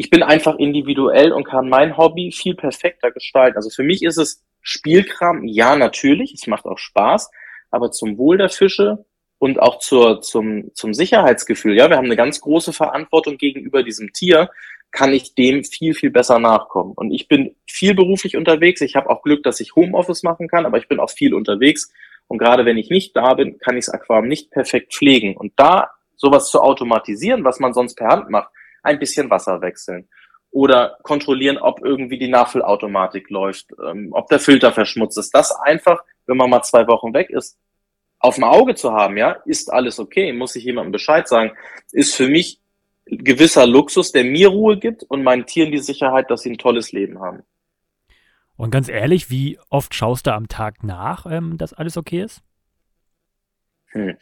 ich 0.00 0.10
bin 0.10 0.22
einfach 0.22 0.54
individuell 0.54 1.32
und 1.32 1.42
kann 1.42 1.68
mein 1.68 1.96
Hobby 1.96 2.30
viel 2.30 2.54
perfekter 2.54 3.10
gestalten. 3.10 3.56
Also 3.56 3.68
für 3.68 3.82
mich 3.82 4.04
ist 4.04 4.16
es 4.16 4.44
Spielkram, 4.62 5.44
ja, 5.44 5.74
natürlich, 5.74 6.32
es 6.34 6.46
macht 6.46 6.66
auch 6.66 6.78
Spaß, 6.78 7.30
aber 7.72 7.90
zum 7.90 8.16
Wohl 8.16 8.38
der 8.38 8.48
Fische 8.48 9.04
und 9.38 9.60
auch 9.60 9.78
zur, 9.78 10.20
zum, 10.20 10.74
zum 10.74 10.94
Sicherheitsgefühl, 10.94 11.76
ja, 11.76 11.88
wir 11.88 11.96
haben 11.96 12.06
eine 12.06 12.16
ganz 12.16 12.40
große 12.40 12.72
Verantwortung 12.72 13.36
gegenüber 13.36 13.82
diesem 13.82 14.12
Tier, 14.12 14.50
kann 14.90 15.12
ich 15.12 15.34
dem 15.34 15.64
viel, 15.64 15.94
viel 15.94 16.10
besser 16.10 16.38
nachkommen. 16.38 16.92
Und 16.96 17.12
ich 17.12 17.28
bin 17.28 17.54
viel 17.66 17.94
beruflich 17.94 18.36
unterwegs. 18.36 18.80
Ich 18.80 18.96
habe 18.96 19.10
auch 19.10 19.22
Glück, 19.22 19.42
dass 19.42 19.60
ich 19.60 19.76
Homeoffice 19.76 20.22
machen 20.22 20.48
kann, 20.48 20.66
aber 20.66 20.78
ich 20.78 20.88
bin 20.88 20.98
auch 20.98 21.10
viel 21.10 21.34
unterwegs. 21.34 21.92
Und 22.26 22.38
gerade 22.38 22.64
wenn 22.64 22.78
ich 22.78 22.90
nicht 22.90 23.14
da 23.14 23.34
bin, 23.34 23.58
kann 23.58 23.76
ich 23.76 23.86
das 23.86 23.94
Aquarium 23.94 24.28
nicht 24.28 24.50
perfekt 24.50 24.94
pflegen. 24.94 25.36
Und 25.36 25.52
da 25.56 25.90
sowas 26.16 26.50
zu 26.50 26.60
automatisieren, 26.60 27.44
was 27.44 27.60
man 27.60 27.74
sonst 27.74 27.94
per 27.96 28.08
Hand 28.08 28.30
macht, 28.30 28.50
ein 28.82 28.98
bisschen 28.98 29.30
Wasser 29.30 29.60
wechseln 29.60 30.08
oder 30.50 30.98
kontrollieren, 31.02 31.58
ob 31.58 31.84
irgendwie 31.84 32.18
die 32.18 32.28
Nachfüllautomatik 32.28 33.28
läuft, 33.30 33.66
ähm, 33.84 34.08
ob 34.12 34.28
der 34.28 34.40
Filter 34.40 34.72
verschmutzt 34.72 35.18
ist. 35.18 35.34
Das 35.34 35.52
einfach, 35.52 36.02
wenn 36.26 36.36
man 36.36 36.50
mal 36.50 36.62
zwei 36.62 36.86
Wochen 36.86 37.12
weg 37.12 37.30
ist, 37.30 37.58
auf 38.18 38.36
dem 38.36 38.44
Auge 38.44 38.74
zu 38.74 38.92
haben, 38.92 39.16
ja, 39.16 39.32
ist 39.44 39.72
alles 39.72 39.98
okay, 39.98 40.32
muss 40.32 40.56
ich 40.56 40.64
jemandem 40.64 40.92
Bescheid 40.92 41.28
sagen, 41.28 41.52
ist 41.92 42.14
für 42.14 42.28
mich 42.28 42.60
gewisser 43.06 43.66
Luxus, 43.66 44.12
der 44.12 44.24
mir 44.24 44.48
Ruhe 44.48 44.78
gibt 44.78 45.02
und 45.04 45.22
meinen 45.22 45.46
Tieren 45.46 45.72
die 45.72 45.78
Sicherheit, 45.78 46.30
dass 46.30 46.42
sie 46.42 46.50
ein 46.50 46.58
tolles 46.58 46.92
Leben 46.92 47.20
haben. 47.20 47.42
Und 48.56 48.70
ganz 48.70 48.88
ehrlich, 48.88 49.30
wie 49.30 49.58
oft 49.70 49.94
schaust 49.94 50.26
du 50.26 50.34
am 50.34 50.48
Tag 50.48 50.82
nach, 50.82 51.26
ähm, 51.30 51.56
dass 51.58 51.72
alles 51.72 51.96
okay 51.96 52.22
ist? 52.22 52.42
Hm. 53.92 54.16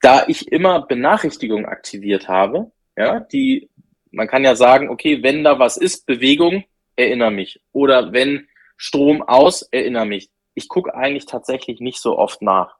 Da 0.00 0.24
ich 0.28 0.50
immer 0.50 0.86
Benachrichtigungen 0.86 1.66
aktiviert 1.66 2.28
habe, 2.28 2.70
ja, 2.96 3.20
die 3.20 3.68
man 4.12 4.28
kann 4.28 4.44
ja 4.44 4.54
sagen, 4.54 4.88
okay, 4.90 5.22
wenn 5.22 5.42
da 5.42 5.58
was 5.58 5.76
ist, 5.76 6.06
Bewegung, 6.06 6.64
erinnere 6.96 7.30
mich. 7.30 7.60
Oder 7.72 8.12
wenn 8.12 8.46
Strom 8.76 9.22
aus, 9.22 9.62
erinnere 9.62 10.06
mich. 10.06 10.30
Ich 10.54 10.68
gucke 10.68 10.94
eigentlich 10.94 11.26
tatsächlich 11.26 11.80
nicht 11.80 11.98
so 11.98 12.18
oft 12.18 12.42
nach. 12.42 12.76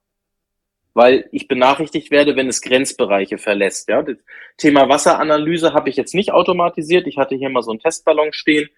Weil 0.95 1.29
ich 1.33 1.49
benachrichtigt 1.49 2.11
werde, 2.11 2.37
wenn 2.37 2.49
es 2.49 2.61
Grenzbereiche 2.61 3.39
verlässt. 3.39 3.89
Ja, 3.89 4.03
das 4.03 4.17
Thema 4.59 4.89
Wasseranalyse 4.89 5.73
habe 5.73 5.89
ich 5.89 5.97
jetzt 5.97 6.15
nicht 6.15 6.33
automatisiert. 6.33 7.07
Ich 7.07 7.17
hatte 7.17 7.35
hier 7.35 7.49
mal 7.49 7.63
so 7.63 7.71
einen 7.71 7.81
Testballon 7.81 8.33
stehen, 8.33 8.69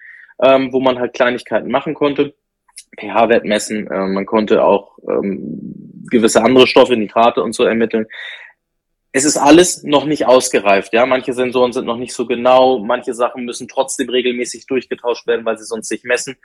ähm, 0.42 0.72
wo 0.72 0.80
man 0.80 0.98
halt 0.98 1.14
Kleinigkeiten 1.14 1.70
machen 1.70 1.94
konnte. 1.94 2.34
pH-Wert 2.98 3.44
messen, 3.44 3.88
äh, 3.88 4.06
man 4.06 4.26
konnte 4.26 4.64
auch 4.64 4.98
ähm, 5.08 6.04
gewisse 6.10 6.42
andere 6.42 6.66
Stoffe, 6.66 6.96
Nitrate 6.96 7.42
und 7.42 7.52
so 7.54 7.64
ermitteln 7.64 8.06
es 9.16 9.24
ist 9.24 9.36
alles 9.36 9.84
noch 9.84 10.06
nicht 10.06 10.26
ausgereift. 10.26 10.92
Ja, 10.92 11.06
manche 11.06 11.32
Sensoren 11.32 11.72
sind 11.72 11.86
noch 11.86 11.96
nicht 11.96 12.12
so 12.12 12.26
genau, 12.26 12.80
manche 12.80 13.14
Sachen 13.14 13.44
müssen 13.44 13.68
trotzdem 13.68 14.08
regelmäßig 14.08 14.66
durchgetauscht 14.66 15.28
werden, 15.28 15.46
weil 15.46 15.56
sie 15.56 15.64
sonst 15.64 15.88
nicht 15.92 16.04
messen. 16.04 16.36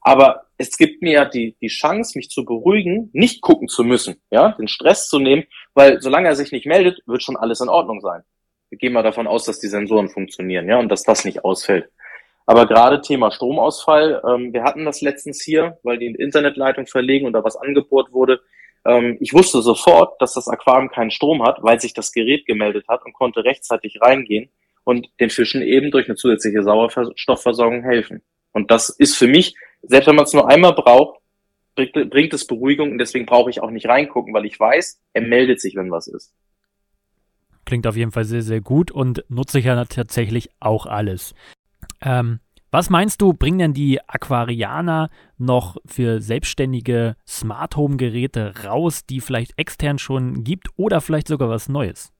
Aber 0.00 0.46
es 0.56 0.76
gibt 0.76 1.02
mir 1.02 1.12
ja 1.12 1.24
die, 1.24 1.56
die 1.60 1.68
Chance, 1.68 2.16
mich 2.16 2.30
zu 2.30 2.44
beruhigen, 2.44 3.10
nicht 3.12 3.40
gucken 3.40 3.68
zu 3.68 3.84
müssen, 3.84 4.20
ja, 4.30 4.52
den 4.52 4.68
Stress 4.68 5.08
zu 5.08 5.18
nehmen, 5.18 5.44
weil 5.74 6.00
solange 6.00 6.28
er 6.28 6.36
sich 6.36 6.52
nicht 6.52 6.66
meldet, 6.66 7.00
wird 7.06 7.22
schon 7.22 7.36
alles 7.36 7.60
in 7.60 7.68
Ordnung 7.68 8.00
sein. 8.00 8.22
Wir 8.70 8.78
gehen 8.78 8.92
mal 8.92 9.02
davon 9.02 9.26
aus, 9.26 9.44
dass 9.44 9.60
die 9.60 9.68
Sensoren 9.68 10.08
funktionieren, 10.08 10.68
ja, 10.68 10.78
und 10.78 10.88
dass 10.88 11.02
das 11.02 11.24
nicht 11.24 11.44
ausfällt. 11.44 11.90
Aber 12.46 12.66
gerade 12.66 13.02
Thema 13.02 13.30
Stromausfall, 13.30 14.22
ähm, 14.26 14.52
wir 14.54 14.62
hatten 14.62 14.84
das 14.84 15.02
letztens 15.02 15.42
hier, 15.42 15.78
weil 15.82 15.98
die 15.98 16.06
Internetleitung 16.06 16.86
verlegen 16.86 17.26
und 17.26 17.34
da 17.34 17.44
was 17.44 17.56
angebohrt 17.56 18.12
wurde. 18.12 18.40
Ähm, 18.86 19.18
ich 19.20 19.34
wusste 19.34 19.60
sofort, 19.60 20.20
dass 20.22 20.32
das 20.32 20.48
Aquarium 20.48 20.90
keinen 20.90 21.10
Strom 21.10 21.42
hat, 21.44 21.58
weil 21.62 21.78
sich 21.78 21.92
das 21.92 22.10
Gerät 22.10 22.46
gemeldet 22.46 22.86
hat 22.88 23.04
und 23.04 23.12
konnte 23.12 23.44
rechtzeitig 23.44 24.00
reingehen 24.00 24.48
und 24.84 25.08
den 25.20 25.28
Fischen 25.28 25.60
eben 25.60 25.90
durch 25.90 26.08
eine 26.08 26.16
zusätzliche 26.16 26.62
Sauerstoffversorgung 26.62 27.82
helfen. 27.82 28.22
Und 28.52 28.70
das 28.70 28.88
ist 28.88 29.16
für 29.16 29.28
mich, 29.28 29.54
selbst 29.82 30.06
wenn 30.06 30.16
man 30.16 30.24
es 30.24 30.32
nur 30.32 30.48
einmal 30.48 30.74
braucht, 30.74 31.20
bringt, 31.74 32.10
bringt 32.10 32.34
es 32.34 32.46
Beruhigung 32.46 32.92
und 32.92 32.98
deswegen 32.98 33.26
brauche 33.26 33.50
ich 33.50 33.62
auch 33.62 33.70
nicht 33.70 33.88
reingucken, 33.88 34.34
weil 34.34 34.46
ich 34.46 34.58
weiß, 34.58 35.00
er 35.12 35.22
meldet 35.22 35.60
sich, 35.60 35.76
wenn 35.76 35.90
was 35.90 36.08
ist. 36.08 36.34
Klingt 37.64 37.86
auf 37.86 37.96
jeden 37.96 38.12
Fall 38.12 38.24
sehr, 38.24 38.42
sehr 38.42 38.60
gut 38.60 38.90
und 38.90 39.24
nutze 39.28 39.58
ich 39.58 39.66
ja 39.66 39.84
tatsächlich 39.84 40.50
auch 40.58 40.86
alles. 40.86 41.34
Ähm, 42.00 42.40
was 42.70 42.90
meinst 42.90 43.22
du, 43.22 43.32
bringen 43.32 43.58
denn 43.58 43.72
die 43.72 43.98
Aquarianer 44.06 45.08
noch 45.38 45.78
für 45.86 46.20
selbstständige 46.20 47.16
Smart 47.26 47.76
Home 47.76 47.96
Geräte 47.96 48.52
raus, 48.64 49.06
die 49.06 49.20
vielleicht 49.20 49.58
extern 49.58 49.98
schon 49.98 50.44
gibt 50.44 50.68
oder 50.76 51.00
vielleicht 51.00 51.28
sogar 51.28 51.48
was 51.48 51.70
Neues? 51.70 52.12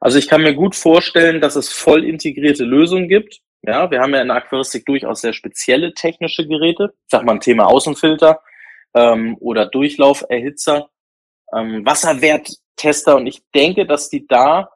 Also 0.00 0.18
ich 0.18 0.28
kann 0.28 0.42
mir 0.42 0.54
gut 0.54 0.74
vorstellen, 0.74 1.40
dass 1.40 1.56
es 1.56 1.70
voll 1.70 2.04
integrierte 2.04 2.64
Lösungen 2.64 3.08
gibt. 3.08 3.40
Ja, 3.62 3.90
wir 3.90 4.00
haben 4.00 4.14
ja 4.14 4.22
in 4.22 4.28
der 4.28 4.38
Aquaristik 4.38 4.86
durchaus 4.86 5.20
sehr 5.20 5.34
spezielle 5.34 5.92
technische 5.92 6.46
Geräte. 6.46 6.94
Ich 6.94 7.10
sag 7.10 7.24
mal 7.24 7.34
ein 7.34 7.40
Thema 7.40 7.66
Außenfilter 7.66 8.40
ähm, 8.94 9.36
oder 9.38 9.66
Durchlauferhitzer, 9.66 10.88
ähm, 11.54 11.84
Wasserwerttester 11.84 13.16
und 13.16 13.26
ich 13.26 13.42
denke, 13.54 13.86
dass 13.86 14.08
die 14.08 14.26
da 14.26 14.70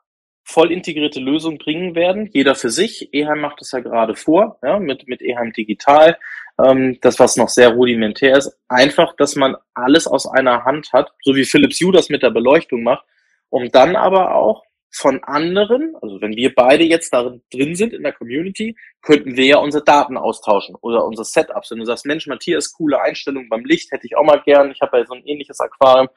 voll 0.44 0.70
integrierte 0.70 1.20
Lösung 1.20 1.56
bringen 1.56 1.94
werden, 1.94 2.28
jeder 2.32 2.54
für 2.54 2.68
sich. 2.68 3.14
Eheim 3.14 3.40
macht 3.40 3.62
es 3.62 3.72
ja 3.72 3.80
gerade 3.80 4.14
vor, 4.14 4.58
ja, 4.62 4.78
mit, 4.78 5.08
mit 5.08 5.22
Eheim 5.22 5.54
Digital. 5.54 6.18
Ähm, 6.62 6.98
das, 7.00 7.18
was 7.18 7.36
noch 7.36 7.48
sehr 7.48 7.70
rudimentär 7.70 8.36
ist, 8.36 8.54
einfach, 8.68 9.16
dass 9.16 9.34
man 9.34 9.56
alles 9.72 10.06
aus 10.06 10.26
einer 10.26 10.64
Hand 10.64 10.92
hat, 10.92 11.12
so 11.22 11.34
wie 11.34 11.44
Philips 11.44 11.80
Hue 11.80 11.92
das 11.92 12.10
mit 12.10 12.22
der 12.22 12.30
Beleuchtung 12.30 12.82
macht, 12.82 13.06
um 13.48 13.70
dann 13.70 13.96
aber 13.96 14.34
auch 14.34 14.64
von 14.96 15.24
anderen, 15.24 15.96
also 16.00 16.20
wenn 16.20 16.36
wir 16.36 16.54
beide 16.54 16.84
jetzt 16.84 17.12
da 17.12 17.34
drin 17.52 17.74
sind 17.74 17.92
in 17.92 18.04
der 18.04 18.12
Community, 18.12 18.76
könnten 19.02 19.36
wir 19.36 19.44
ja 19.44 19.56
unsere 19.58 19.82
Daten 19.82 20.16
austauschen 20.16 20.76
oder 20.80 21.04
unsere 21.04 21.24
Setups. 21.24 21.72
Wenn 21.72 21.80
du 21.80 21.84
sagst, 21.84 22.06
Mensch, 22.06 22.28
Matthias, 22.28 22.72
coole 22.72 23.00
Einstellung 23.00 23.48
beim 23.48 23.64
Licht, 23.64 23.90
hätte 23.90 24.06
ich 24.06 24.16
auch 24.16 24.24
mal 24.24 24.40
gern, 24.44 24.70
ich 24.70 24.80
habe 24.80 24.98
ja 24.98 25.04
so 25.04 25.14
ein 25.14 25.24
ähnliches 25.26 25.58
Aquarium. 25.58 26.08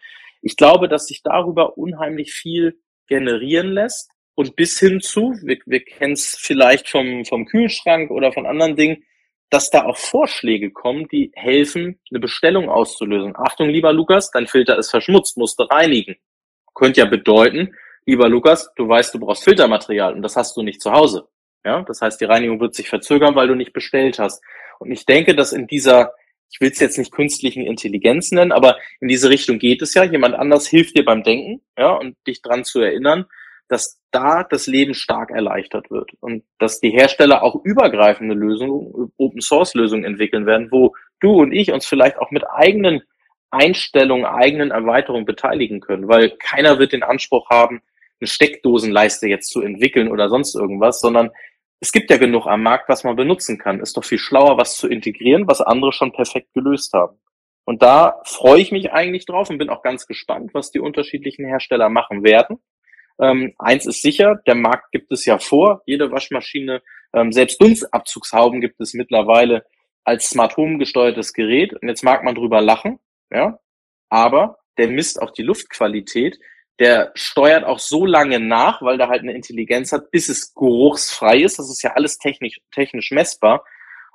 Ich 0.43 0.55
glaube, 0.55 0.87
dass 0.87 1.07
sich 1.07 1.23
darüber 1.23 1.75
unheimlich 1.79 2.33
viel 2.33 2.79
generieren 3.07 3.71
lässt 3.71 4.11
und 4.35 4.55
bis 4.55 4.79
hin 4.79 5.01
zu, 5.01 5.33
wir, 5.41 5.57
wir 5.65 5.83
kennen 5.83 6.13
es 6.13 6.37
vielleicht 6.39 6.87
vom, 6.87 7.25
vom 7.25 7.47
Kühlschrank 7.47 8.11
oder 8.11 8.31
von 8.31 8.45
anderen 8.45 8.75
Dingen, 8.75 9.03
dass 9.49 9.71
da 9.71 9.85
auch 9.85 9.97
Vorschläge 9.97 10.69
kommen, 10.69 11.07
die 11.07 11.31
helfen, 11.33 11.99
eine 12.11 12.19
Bestellung 12.19 12.69
auszulösen. 12.69 13.33
Achtung, 13.35 13.69
lieber 13.69 13.91
Lukas, 13.91 14.29
dein 14.29 14.45
Filter 14.45 14.77
ist 14.77 14.91
verschmutzt, 14.91 15.35
musst 15.35 15.59
du 15.59 15.63
reinigen. 15.63 16.17
Könnte 16.75 16.99
ja 16.99 17.07
bedeuten, 17.07 17.73
lieber 18.07 18.29
Lukas, 18.29 18.71
du 18.75 18.87
weißt, 18.87 19.13
du 19.13 19.19
brauchst 19.19 19.43
Filtermaterial 19.43 20.13
und 20.13 20.23
das 20.23 20.35
hast 20.35 20.57
du 20.57 20.63
nicht 20.63 20.81
zu 20.81 20.91
Hause. 20.91 21.27
Ja, 21.63 21.83
das 21.83 22.01
heißt, 22.01 22.19
die 22.19 22.25
Reinigung 22.25 22.59
wird 22.59 22.73
sich 22.73 22.89
verzögern, 22.89 23.35
weil 23.35 23.49
du 23.49 23.55
nicht 23.55 23.73
bestellt 23.73 24.17
hast. 24.17 24.41
Und 24.79 24.91
ich 24.91 25.05
denke, 25.05 25.35
dass 25.35 25.51
in 25.51 25.67
dieser, 25.67 26.13
ich 26.49 26.61
will 26.61 26.71
es 26.71 26.79
jetzt 26.79 26.97
nicht 26.97 27.11
künstlichen 27.11 27.63
Intelligenz 27.63 28.31
nennen, 28.31 28.53
aber 28.53 28.77
in 29.01 29.09
diese 29.09 29.29
Richtung 29.29 29.59
geht 29.59 29.81
es 29.81 29.93
ja. 29.93 30.03
Jemand 30.03 30.35
anders 30.35 30.67
hilft 30.67 30.97
dir 30.97 31.03
beim 31.03 31.23
Denken, 31.23 31.61
ja, 31.77 31.91
und 31.91 32.15
dich 32.25 32.41
dran 32.41 32.63
zu 32.63 32.79
erinnern, 32.79 33.25
dass 33.67 33.99
da 34.11 34.43
das 34.43 34.67
Leben 34.67 34.93
stark 34.93 35.29
erleichtert 35.29 35.91
wird 35.91 36.11
und 36.21 36.45
dass 36.57 36.79
die 36.79 36.91
Hersteller 36.91 37.43
auch 37.43 37.65
übergreifende 37.65 38.33
Lösungen, 38.33 39.11
Open 39.17 39.41
Source 39.41 39.73
Lösungen 39.73 40.05
entwickeln 40.05 40.45
werden, 40.45 40.69
wo 40.71 40.95
du 41.19 41.33
und 41.41 41.51
ich 41.51 41.73
uns 41.73 41.85
vielleicht 41.85 42.17
auch 42.17 42.31
mit 42.31 42.45
eigenen 42.49 43.01
Einstellungen, 43.51 44.25
eigenen 44.25 44.71
Erweiterungen 44.71 45.25
beteiligen 45.25 45.81
können, 45.81 46.07
weil 46.07 46.29
keiner 46.37 46.79
wird 46.79 46.93
den 46.93 47.03
Anspruch 47.03 47.49
haben, 47.49 47.81
eine 48.19 48.27
Steckdosenleiste 48.27 49.27
jetzt 49.27 49.49
zu 49.49 49.61
entwickeln 49.61 50.09
oder 50.09 50.29
sonst 50.29 50.55
irgendwas, 50.55 50.99
sondern 50.99 51.31
es 51.79 51.91
gibt 51.91 52.09
ja 52.09 52.17
genug 52.17 52.47
am 52.47 52.63
Markt, 52.63 52.89
was 52.89 53.03
man 53.03 53.15
benutzen 53.15 53.57
kann. 53.57 53.79
Ist 53.79 53.97
doch 53.97 54.03
viel 54.03 54.17
schlauer, 54.17 54.57
was 54.57 54.75
zu 54.77 54.87
integrieren, 54.87 55.47
was 55.47 55.61
andere 55.61 55.91
schon 55.93 56.11
perfekt 56.11 56.53
gelöst 56.53 56.93
haben. 56.93 57.19
Und 57.65 57.83
da 57.83 58.21
freue 58.23 58.61
ich 58.61 58.71
mich 58.71 58.91
eigentlich 58.91 59.25
drauf 59.25 59.49
und 59.49 59.57
bin 59.57 59.69
auch 59.69 59.83
ganz 59.83 60.07
gespannt, 60.07 60.53
was 60.53 60.71
die 60.71 60.79
unterschiedlichen 60.79 61.45
Hersteller 61.45 61.89
machen 61.89 62.23
werden. 62.23 62.59
Ähm, 63.19 63.53
eins 63.57 63.85
ist 63.85 64.01
sicher, 64.01 64.35
der 64.47 64.55
Markt 64.55 64.91
gibt 64.91 65.11
es 65.11 65.25
ja 65.25 65.37
vor. 65.37 65.81
Jede 65.85 66.11
Waschmaschine, 66.11 66.81
ähm, 67.13 67.31
selbst 67.31 67.61
Dunstabzugshauben 67.61 68.61
gibt 68.61 68.79
es 68.79 68.93
mittlerweile 68.93 69.65
als 70.03 70.29
Smart 70.29 70.55
Home 70.55 70.77
gesteuertes 70.77 71.33
Gerät. 71.33 71.73
Und 71.73 71.89
jetzt 71.89 72.03
mag 72.03 72.23
man 72.23 72.35
drüber 72.35 72.61
lachen, 72.61 72.99
ja, 73.31 73.59
aber 74.09 74.59
der 74.77 74.87
misst 74.87 75.21
auch 75.21 75.31
die 75.31 75.43
Luftqualität. 75.43 76.39
Der 76.79 77.11
steuert 77.15 77.63
auch 77.63 77.79
so 77.79 78.05
lange 78.05 78.39
nach, 78.39 78.81
weil 78.81 78.97
der 78.97 79.09
halt 79.09 79.23
eine 79.23 79.33
Intelligenz 79.33 79.91
hat, 79.91 80.11
bis 80.11 80.29
es 80.29 80.53
geruchsfrei 80.53 81.39
ist. 81.39 81.57
Das 81.57 81.69
ist 81.69 81.81
ja 81.81 81.93
alles 81.93 82.19
technisch, 82.19 82.59
technisch 82.71 83.11
messbar. 83.11 83.65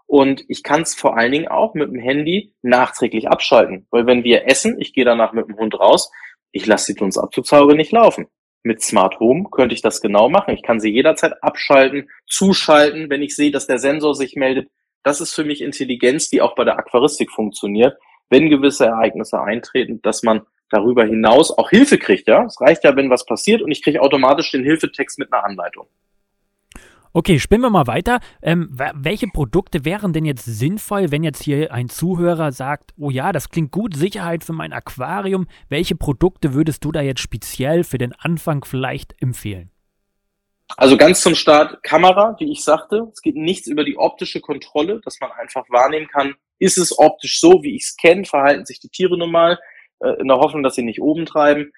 Und 0.07 0.45
ich 0.49 0.63
kann 0.63 0.83
es 0.83 0.95
vor 0.95 1.17
allen 1.17 1.33
Dingen 1.33 1.49
auch 1.49 1.75
mit 1.75 1.89
dem 1.89 1.99
Handy 1.99 2.55
nachträglich 2.63 3.29
abschalten. 3.29 3.87
Weil 3.91 4.07
wenn 4.07 4.25
wir 4.25 4.47
essen, 4.47 4.81
ich 4.81 4.93
gehe 4.93 5.05
danach 5.05 5.33
mit 5.33 5.49
dem 5.49 5.57
Hund 5.57 5.79
raus, 5.81 6.11
ich 6.53 6.67
lasse 6.67 6.93
die 6.93 6.99
Dunstabzugshaube 6.99 7.75
nicht 7.75 7.93
laufen. 7.93 8.27
Mit 8.63 8.83
Smart 8.83 9.19
Home 9.19 9.49
könnte 9.51 9.75
ich 9.75 9.83
das 9.83 10.01
genau 10.01 10.29
machen. 10.29 10.55
Ich 10.55 10.63
kann 10.63 10.81
sie 10.81 10.91
jederzeit 10.91 11.43
abschalten, 11.43 12.11
zuschalten, 12.27 13.11
wenn 13.11 13.23
ich 13.23 13.35
sehe, 13.35 13.51
dass 13.51 13.67
der 13.67 13.79
Sensor 13.79 14.15
sich 14.15 14.37
meldet. 14.37 14.71
Das 15.03 15.21
ist 15.21 15.35
für 15.35 15.45
mich 15.45 15.63
Intelligenz, 15.63 16.29
die 16.29 16.43
auch 16.43 16.55
bei 16.55 16.65
der 16.65 16.79
Aquaristik 16.79 17.31
funktioniert, 17.33 17.97
wenn 18.29 18.51
gewisse 18.51 18.87
Ereignisse 18.87 19.41
eintreten, 19.41 20.01
dass 20.03 20.23
man 20.23 20.43
darüber 20.73 21.05
hinaus 21.05 21.57
auch 21.57 21.71
Hilfe 21.71 21.99
kriegt. 21.99 22.27
Ja, 22.29 22.45
es 22.45 22.61
reicht 22.61 22.85
ja, 22.85 22.97
wenn 22.97 23.11
was 23.11 23.27
passiert 23.27 23.63
und 23.63 23.71
ich 23.71 23.83
kriege 23.83 24.01
automatisch 24.01 24.51
den 24.51 24.65
Hilfetext 24.65 25.19
mit 25.19 25.33
einer 25.33 25.45
Anleitung. 25.45 25.87
Okay, 27.15 27.39
spinnen 27.39 27.63
wir 27.63 27.71
mal 27.71 27.87
weiter. 27.87 28.21
Ähm, 28.41 28.71
welche 28.95 29.27
Produkte 29.27 29.85
wären 29.85 30.15
denn 30.15 30.25
jetzt 30.25 30.47
sinnvoll, 30.47 31.11
wenn 31.11 31.23
jetzt 31.23 31.43
hier 31.43 31.71
ein 31.71 31.91
Zuhörer 31.91 32.53
sagt, 32.53 32.93
oh 32.99 33.11
ja, 33.11 33.33
das 33.33 33.51
klingt 33.51 33.71
gut, 33.71 33.95
Sicherheit 33.95 34.45
für 34.45 34.55
mein 34.55 34.73
Aquarium. 34.73 35.47
Welche 35.69 35.95
Produkte 35.95 36.55
würdest 36.55 36.85
du 36.85 36.91
da 36.91 37.03
jetzt 37.03 37.21
speziell 37.21 37.85
für 37.85 37.99
den 37.99 38.15
Anfang 38.15 38.65
vielleicht 38.65 39.21
empfehlen? 39.21 39.71
Also 40.79 40.97
ganz 40.97 41.21
zum 41.21 41.35
Start 41.35 41.83
Kamera, 41.83 42.35
wie 42.39 42.51
ich 42.51 42.65
sagte. 42.65 43.09
Es 43.13 43.21
geht 43.21 43.37
nichts 43.37 43.67
über 43.67 43.85
die 43.85 43.99
optische 43.99 44.41
Kontrolle, 44.41 45.03
dass 45.05 45.21
man 45.21 45.31
einfach 45.33 45.69
wahrnehmen 45.69 46.09
kann, 46.09 46.35
ist 46.63 46.79
es 46.79 46.97
optisch 46.97 47.41
so, 47.41 47.63
wie 47.63 47.75
ich 47.75 47.83
es 47.83 47.97
kenne, 47.97 48.25
verhalten 48.25 48.65
sich 48.65 48.79
die 48.79 48.89
Tiere 48.89 49.19
normal, 49.19 49.59
äh, 50.03 50.21
in 50.21 50.29
der 50.29 50.39
Hoffnung, 50.39 50.63
dass 50.63 50.75
sie 50.75 50.83
nicht 50.83 51.01
oben 51.01 51.27
treiben. 51.27 51.73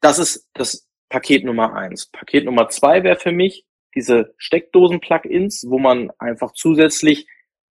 Das 0.00 0.18
ist 0.18 0.48
das 0.54 0.88
Paket 1.08 1.44
Nummer 1.44 1.74
eins. 1.74 2.06
Paket 2.06 2.44
Nummer 2.44 2.68
zwei 2.68 3.02
wäre 3.02 3.16
für 3.16 3.32
mich 3.32 3.64
diese 3.94 4.34
Steckdosen-Plugins, 4.38 5.66
wo 5.68 5.78
man 5.78 6.10
einfach 6.18 6.52
zusätzlich 6.52 7.26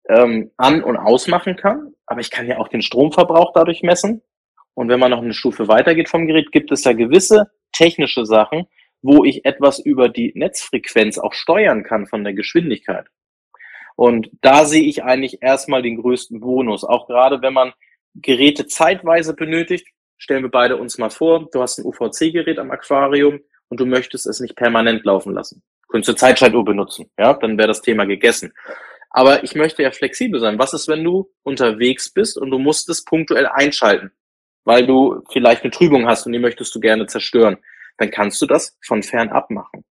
ähm, 0.08 0.52
an- 0.58 0.84
und 0.84 0.98
ausmachen 0.98 1.56
kann. 1.56 1.94
Aber 2.06 2.22
ich 2.22 2.32
kann 2.32 2.48
ja 2.48 2.58
auch 2.58 2.68
den 2.68 2.82
Stromverbrauch 2.82 3.52
dadurch 3.54 3.82
messen. 3.82 4.22
Und 4.74 4.90
wenn 4.90 5.00
man 5.00 5.12
noch 5.12 5.22
eine 5.22 5.34
Stufe 5.34 5.68
weitergeht 5.68 6.10
vom 6.10 6.28
Gerät, 6.28 6.52
gibt 6.52 6.72
es 6.72 6.84
ja 6.84 6.94
gewisse 6.94 7.52
technische 7.72 8.26
Sachen, 8.26 8.68
wo 9.02 9.24
ich 9.24 9.46
etwas 9.46 9.80
über 9.80 10.10
die 10.10 10.32
Netzfrequenz 10.36 11.18
auch 11.18 11.34
steuern 11.34 11.84
kann 11.84 12.08
von 12.08 12.24
der 12.24 12.34
Geschwindigkeit. 12.34 13.08
Und 13.96 14.30
da 14.42 14.66
sehe 14.66 14.84
ich 14.84 15.04
eigentlich 15.04 15.42
erstmal 15.42 15.82
den 15.82 16.02
größten 16.02 16.40
Bonus. 16.42 16.84
Auch 16.84 17.08
gerade 17.08 17.42
wenn 17.42 17.54
man 17.54 17.74
Geräte 18.16 18.68
zeitweise 18.68 19.34
benötigt, 19.34 19.88
stellen 20.18 20.44
wir 20.44 20.52
beide 20.52 20.78
uns 20.78 20.98
mal 20.98 21.10
vor, 21.10 21.50
du 21.52 21.62
hast 21.62 21.78
ein 21.78 21.86
UVC-Gerät 21.86 22.60
am 22.60 22.72
Aquarium 22.72 23.40
und 23.70 23.80
du 23.80 23.86
möchtest 23.86 24.26
es 24.28 24.40
nicht 24.40 24.56
permanent 24.56 25.04
laufen 25.06 25.34
lassen. 25.34 25.62
Könntest 25.90 26.10
du 26.10 26.16
Zeitschaltuhr 26.16 26.66
benutzen, 26.66 27.12
ja, 27.18 27.34
dann 27.34 27.58
wäre 27.58 27.68
das 27.68 27.82
Thema 27.82 28.06
gegessen. 28.06 28.54
Aber 29.10 29.44
ich 29.44 29.56
möchte 29.56 29.82
ja 29.82 29.92
flexibel 29.92 30.40
sein. 30.42 30.60
Was 30.60 30.74
ist, 30.74 30.90
wenn 30.90 31.04
du 31.04 31.32
unterwegs 31.44 32.12
bist 32.12 32.38
und 32.38 32.52
du 32.52 32.60
musst 32.60 32.90
es 32.90 33.06
punktuell 33.06 33.48
einschalten, 33.48 34.12
weil 34.66 34.86
du 34.86 35.24
vielleicht 35.32 35.64
eine 35.64 35.72
Trübung 35.72 36.06
hast 36.06 36.26
und 36.26 36.34
die 36.34 36.40
möchtest 36.40 36.76
du 36.76 36.82
gerne 36.82 37.08
zerstören? 37.08 37.58
Dann 37.98 38.12
kannst 38.12 38.42
du 38.42 38.46
das 38.46 38.78
von 38.82 39.04
fernab 39.04 39.50
machen. 39.52 39.86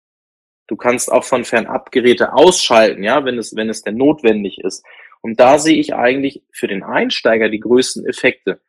Du 0.67 0.77
kannst 0.77 1.11
auch 1.11 1.25
von 1.25 1.45
fernab 1.45 1.91
Geräte 1.91 2.35
ausschalten, 2.35 3.03
ja, 3.03 3.25
wenn 3.25 3.39
es, 3.39 3.57
wenn 3.57 3.71
es 3.71 3.83
denn 3.83 3.97
notwendig 3.97 4.59
ist. 4.59 4.85
Und 5.25 5.41
da 5.41 5.59
sehe 5.59 5.79
ich 5.79 5.95
eigentlich 5.95 6.43
für 6.53 6.69
den 6.69 6.83
Einsteiger 6.83 7.49
die 7.49 7.59
größten 7.59 8.05
Effekte. 8.05 8.61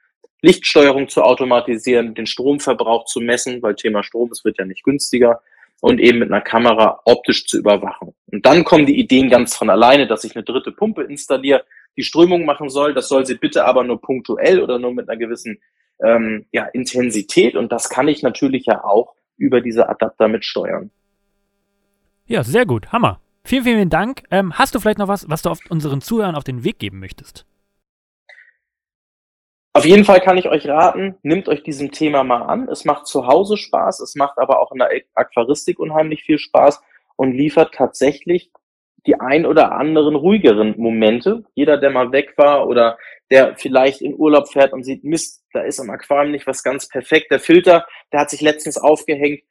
Lichtsteuerung 0.41 1.09
zu 1.09 1.21
automatisieren, 1.21 2.15
den 2.15 2.27
Stromverbrauch 2.27 3.03
zu 3.07 3.19
messen, 3.19 3.61
weil 3.61 3.75
Thema 3.75 4.03
Strom, 4.03 4.31
es 4.31 4.45
wird 4.45 4.57
ja 4.57 4.63
nicht 4.63 4.85
günstiger 4.85 5.41
und 5.81 5.99
eben 5.99 6.19
mit 6.19 6.31
einer 6.31 6.39
Kamera 6.39 7.01
optisch 7.03 7.45
zu 7.45 7.57
überwachen. 7.57 8.15
Und 8.31 8.45
dann 8.45 8.63
kommen 8.63 8.85
die 8.85 8.97
Ideen 8.97 9.29
ganz 9.29 9.53
von 9.53 9.69
alleine, 9.69 10.07
dass 10.07 10.23
ich 10.23 10.33
eine 10.33 10.45
dritte 10.45 10.71
Pumpe 10.71 11.03
installiere, 11.03 11.65
die 11.97 12.03
Strömung 12.03 12.45
machen 12.45 12.69
soll. 12.69 12.93
Das 12.93 13.09
soll 13.09 13.25
sie 13.25 13.35
bitte 13.35 13.65
aber 13.65 13.83
nur 13.83 13.99
punktuell 13.99 14.61
oder 14.61 14.79
nur 14.79 14.93
mit 14.93 15.09
einer 15.09 15.19
gewissen 15.19 15.59
ähm, 16.01 16.45
ja, 16.53 16.63
Intensität. 16.67 17.57
Und 17.57 17.73
das 17.73 17.89
kann 17.89 18.07
ich 18.07 18.23
natürlich 18.23 18.65
ja 18.65 18.81
auch 18.81 19.13
über 19.35 19.59
diese 19.59 19.89
Adapter 19.89 20.29
mitsteuern. 20.29 20.89
Ja, 22.27 22.45
sehr 22.45 22.65
gut. 22.65 22.93
Hammer. 22.93 23.19
Vielen, 23.45 23.63
vielen 23.63 23.89
Dank. 23.91 24.23
Ähm, 24.31 24.57
hast 24.57 24.73
du 24.73 24.79
vielleicht 24.79 24.97
noch 24.97 25.07
was, 25.07 25.29
was 25.29 25.43
du 25.43 25.51
auf 25.51 25.59
unseren 25.69 26.01
Zuhörern 26.01 26.35
auf 26.35 26.43
den 26.43 26.63
Weg 26.63 26.79
geben 26.79 26.99
möchtest? 26.99 27.45
Auf 29.73 29.85
jeden 29.85 30.03
Fall 30.03 30.19
kann 30.19 30.37
ich 30.37 30.49
euch 30.49 30.67
raten, 30.67 31.15
nehmt 31.21 31.47
euch 31.47 31.61
diesem 31.61 31.91
Thema 31.91 32.23
mal 32.23 32.41
an. 32.41 32.67
Es 32.69 32.85
macht 32.85 33.05
zu 33.05 33.27
Hause 33.27 33.57
Spaß, 33.57 33.99
es 33.99 34.15
macht 34.15 34.39
aber 34.39 34.61
auch 34.61 34.71
in 34.71 34.79
der 34.79 34.89
Aquaristik 35.13 35.79
unheimlich 35.79 36.23
viel 36.23 36.39
Spaß 36.39 36.81
und 37.17 37.33
liefert 37.33 37.75
tatsächlich 37.75 38.51
die 39.05 39.19
ein 39.19 39.45
oder 39.45 39.73
anderen 39.73 40.15
ruhigeren 40.15 40.73
Momente. 40.77 41.43
Jeder, 41.53 41.77
der 41.77 41.91
mal 41.91 42.11
weg 42.11 42.33
war 42.37 42.67
oder 42.67 42.97
der 43.29 43.57
vielleicht 43.57 44.01
in 44.01 44.15
Urlaub 44.15 44.47
fährt 44.47 44.73
und 44.73 44.83
sieht, 44.83 45.03
Mist, 45.03 45.43
da 45.53 45.61
ist 45.61 45.77
im 45.77 45.91
Aquarium 45.91 46.31
nicht 46.31 46.47
was 46.47 46.63
ganz 46.63 46.87
perfekt. 46.87 47.29
Der 47.29 47.39
Filter, 47.39 47.85
der 48.11 48.21
hat 48.21 48.31
sich 48.31 48.41
letztens 48.41 48.79
aufgehängt. 48.79 49.43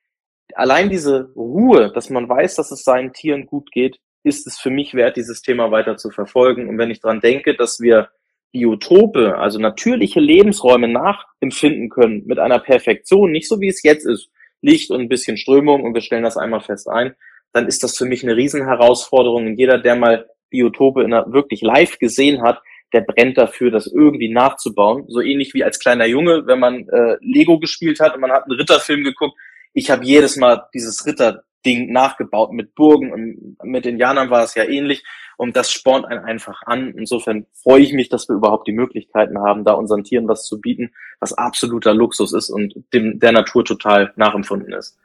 Allein 0.55 0.91
diese 0.91 1.33
Ruhe, 1.35 1.93
dass 1.93 2.11
man 2.11 2.29
weiß, 2.29 2.57
dass 2.57 2.71
es 2.71 2.85
seinen 2.85 3.13
Tieren 3.13 3.47
gut 3.47 3.71
geht, 3.73 3.99
ist 4.23 4.47
es 4.47 4.59
für 4.59 4.71
mich 4.71 4.95
wert, 4.95 5.17
dieses 5.17 5.43
Thema 5.43 5.71
weiter 5.71 5.97
zu 5.97 6.11
verfolgen. 6.11 6.69
Und 6.69 6.79
wenn 6.79 6.91
ich 6.91 7.01
dran 7.01 7.21
denke, 7.21 7.55
dass 7.57 7.81
wir 7.81 8.11
Biotope, 8.53 9.37
also 9.37 9.59
natürliche 9.59 10.21
Lebensräume 10.21 10.89
nachempfinden 10.89 11.91
können 11.91 12.25
mit 12.27 12.39
einer 12.39 12.61
Perfektion, 12.61 13.33
nicht 13.33 13.49
so 13.49 13.61
wie 13.61 13.69
es 13.69 13.83
jetzt 13.83 14.07
ist, 14.07 14.31
Licht 14.63 14.91
und 14.91 15.01
ein 15.01 15.09
bisschen 15.09 15.37
Strömung 15.37 15.83
und 15.83 15.95
wir 15.95 16.01
stellen 16.01 16.23
das 16.23 16.37
einmal 16.37 16.61
fest 16.61 16.89
ein, 16.89 17.15
dann 17.53 17.67
ist 17.67 17.83
das 17.83 17.97
für 17.97 18.07
mich 18.07 18.23
eine 18.23 18.37
Riesenherausforderung. 18.37 19.47
Und 19.47 19.59
jeder, 19.59 19.79
der 19.79 19.97
mal 19.97 20.27
Biotope 20.51 21.03
in 21.03 21.11
der, 21.11 21.33
wirklich 21.33 21.63
live 21.63 21.99
gesehen 21.99 22.43
hat, 22.43 22.63
der 22.93 23.01
brennt 23.01 23.37
dafür, 23.37 23.71
das 23.71 23.87
irgendwie 23.87 24.33
nachzubauen. 24.33 25.05
So 25.09 25.21
ähnlich 25.21 25.53
wie 25.53 25.65
als 25.65 25.81
kleiner 25.81 26.07
Junge, 26.07 26.47
wenn 26.47 26.61
man 26.61 26.89
äh, 26.89 27.17
Lego 27.21 27.59
gespielt 27.59 28.01
hat 28.01 28.15
und 28.15 28.21
man 28.21 28.31
hat 28.31 28.45
einen 28.45 28.59
Ritterfilm 28.59 29.03
geguckt. 29.03 29.37
Ich 29.75 29.91
habe 29.91 30.05
jedes 30.05 30.37
Mal 30.37 30.67
dieses 30.73 31.05
Ritterding 31.05 31.93
nachgebaut 31.93 32.53
mit 32.53 32.75
Burgen 32.75 33.13
und 33.13 33.57
mit 33.63 33.85
Indianern 33.85 34.31
war 34.31 34.45
es 34.45 34.55
ja 34.55 34.65
ähnlich. 34.65 35.05
Und 35.37 35.57
das 35.57 35.73
spornt 35.73 36.07
einen 36.07 36.25
einfach 36.25 36.63
an. 36.65 36.95
Insofern 36.97 37.47
freue 37.53 37.83
ich 37.83 37.93
mich, 37.93 38.09
dass 38.09 38.29
wir 38.29 38.37
überhaupt 38.37 38.69
die 38.69 38.73
Möglichkeiten 38.73 39.39
haben, 39.41 39.65
da 39.65 39.73
unseren 39.73 40.05
Tieren 40.05 40.29
was 40.29 40.47
zu 40.47 40.61
bieten, 40.61 40.93
was 41.19 41.33
absoluter 41.33 41.93
Luxus 41.93 42.33
ist 42.33 42.51
und 42.51 42.75
dem 42.95 43.19
der 43.19 43.33
Natur 43.33 43.65
total 43.65 44.13
nachempfunden 44.17 44.73
ist. 44.73 44.97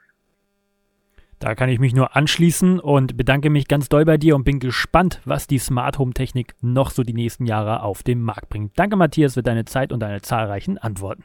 Da 1.40 1.54
kann 1.54 1.70
ich 1.70 1.80
mich 1.80 1.94
nur 1.94 2.14
anschließen 2.16 2.78
und 2.78 3.16
bedanke 3.16 3.48
mich 3.48 3.66
ganz 3.66 3.88
doll 3.88 4.04
bei 4.04 4.18
dir 4.18 4.36
und 4.36 4.44
bin 4.44 4.60
gespannt, 4.60 5.22
was 5.24 5.46
die 5.46 5.58
Smart 5.58 5.98
Home 5.98 6.12
Technik 6.12 6.54
noch 6.60 6.90
so 6.90 7.02
die 7.02 7.14
nächsten 7.14 7.46
Jahre 7.46 7.82
auf 7.82 8.02
den 8.02 8.20
Markt 8.20 8.50
bringt. 8.50 8.78
Danke, 8.78 8.96
Matthias, 8.96 9.34
für 9.34 9.42
deine 9.42 9.64
Zeit 9.64 9.90
und 9.90 10.00
deine 10.00 10.20
zahlreichen 10.20 10.76
Antworten. 10.76 11.24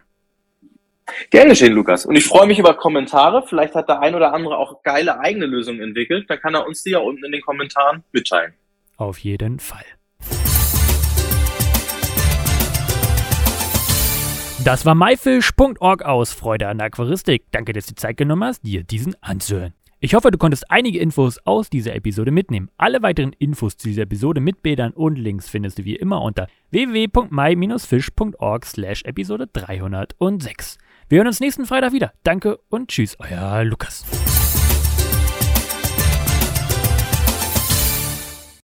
Gern 1.30 1.50
geschehen, 1.50 1.74
Lukas. 1.74 2.06
Und 2.06 2.16
ich 2.16 2.26
freue 2.26 2.48
mich 2.48 2.60
über 2.60 2.74
Kommentare. 2.74 3.44
Vielleicht 3.48 3.76
hat 3.76 3.90
der 3.90 4.00
ein 4.00 4.16
oder 4.16 4.34
andere 4.34 4.58
auch 4.58 4.82
geile 4.84 5.20
eigene 5.20 5.46
Lösungen 5.46 5.82
entwickelt. 5.82 6.30
Da 6.30 6.38
kann 6.38 6.56
er 6.56 6.66
uns 6.66 6.84
die 6.84 6.92
ja 6.92 7.00
unten 7.00 7.26
in 7.26 7.32
den 7.32 7.42
Kommentaren 7.42 8.04
mitteilen. 8.12 8.54
Auf 8.98 9.20
jeden 9.20 9.60
Fall. 9.60 9.86
Das 14.64 14.84
war 14.84 14.96
myfish.org 14.96 16.04
aus 16.04 16.34
Freude 16.34 16.68
an 16.68 16.80
der 16.80 16.88
Aquaristik. 16.88 17.44
Danke, 17.52 17.74
dass 17.74 17.86
du 17.86 17.94
die 17.94 18.02
Zeit 18.02 18.18
genommen 18.18 18.44
hast, 18.44 18.66
dir 18.66 18.84
diesen 18.84 19.16
anzuhören. 19.22 19.74
Ich 20.00 20.14
hoffe, 20.14 20.32
du 20.32 20.38
konntest 20.38 20.70
einige 20.72 21.00
Infos 21.00 21.40
aus 21.46 21.70
dieser 21.70 21.96
Episode 21.96 22.32
mitnehmen. 22.32 22.70
Alle 22.78 23.02
weiteren 23.02 23.34
Infos 23.34 23.78
zu 23.78 23.88
dieser 23.88 24.04
Episode 24.04 24.42
mit 24.42 24.62
Bildern 24.64 24.92
und 24.92 25.18
Links 25.18 25.50
findest 25.50 25.78
du 25.80 25.86
wie 25.86 25.96
immer 25.96 26.22
unter 26.22 26.48
www.my-fish.org 26.72 28.66
slash 28.66 29.04
Episode 29.04 29.48
306. 29.54 30.78
Wir 31.08 31.20
hören 31.20 31.28
uns 31.28 31.40
nächsten 31.40 31.66
Freitag 31.66 31.94
wieder. 31.94 32.14
Danke 32.24 32.60
und 32.70 32.90
tschüss, 32.90 33.16
euer 33.20 33.64
Lukas. 33.64 34.04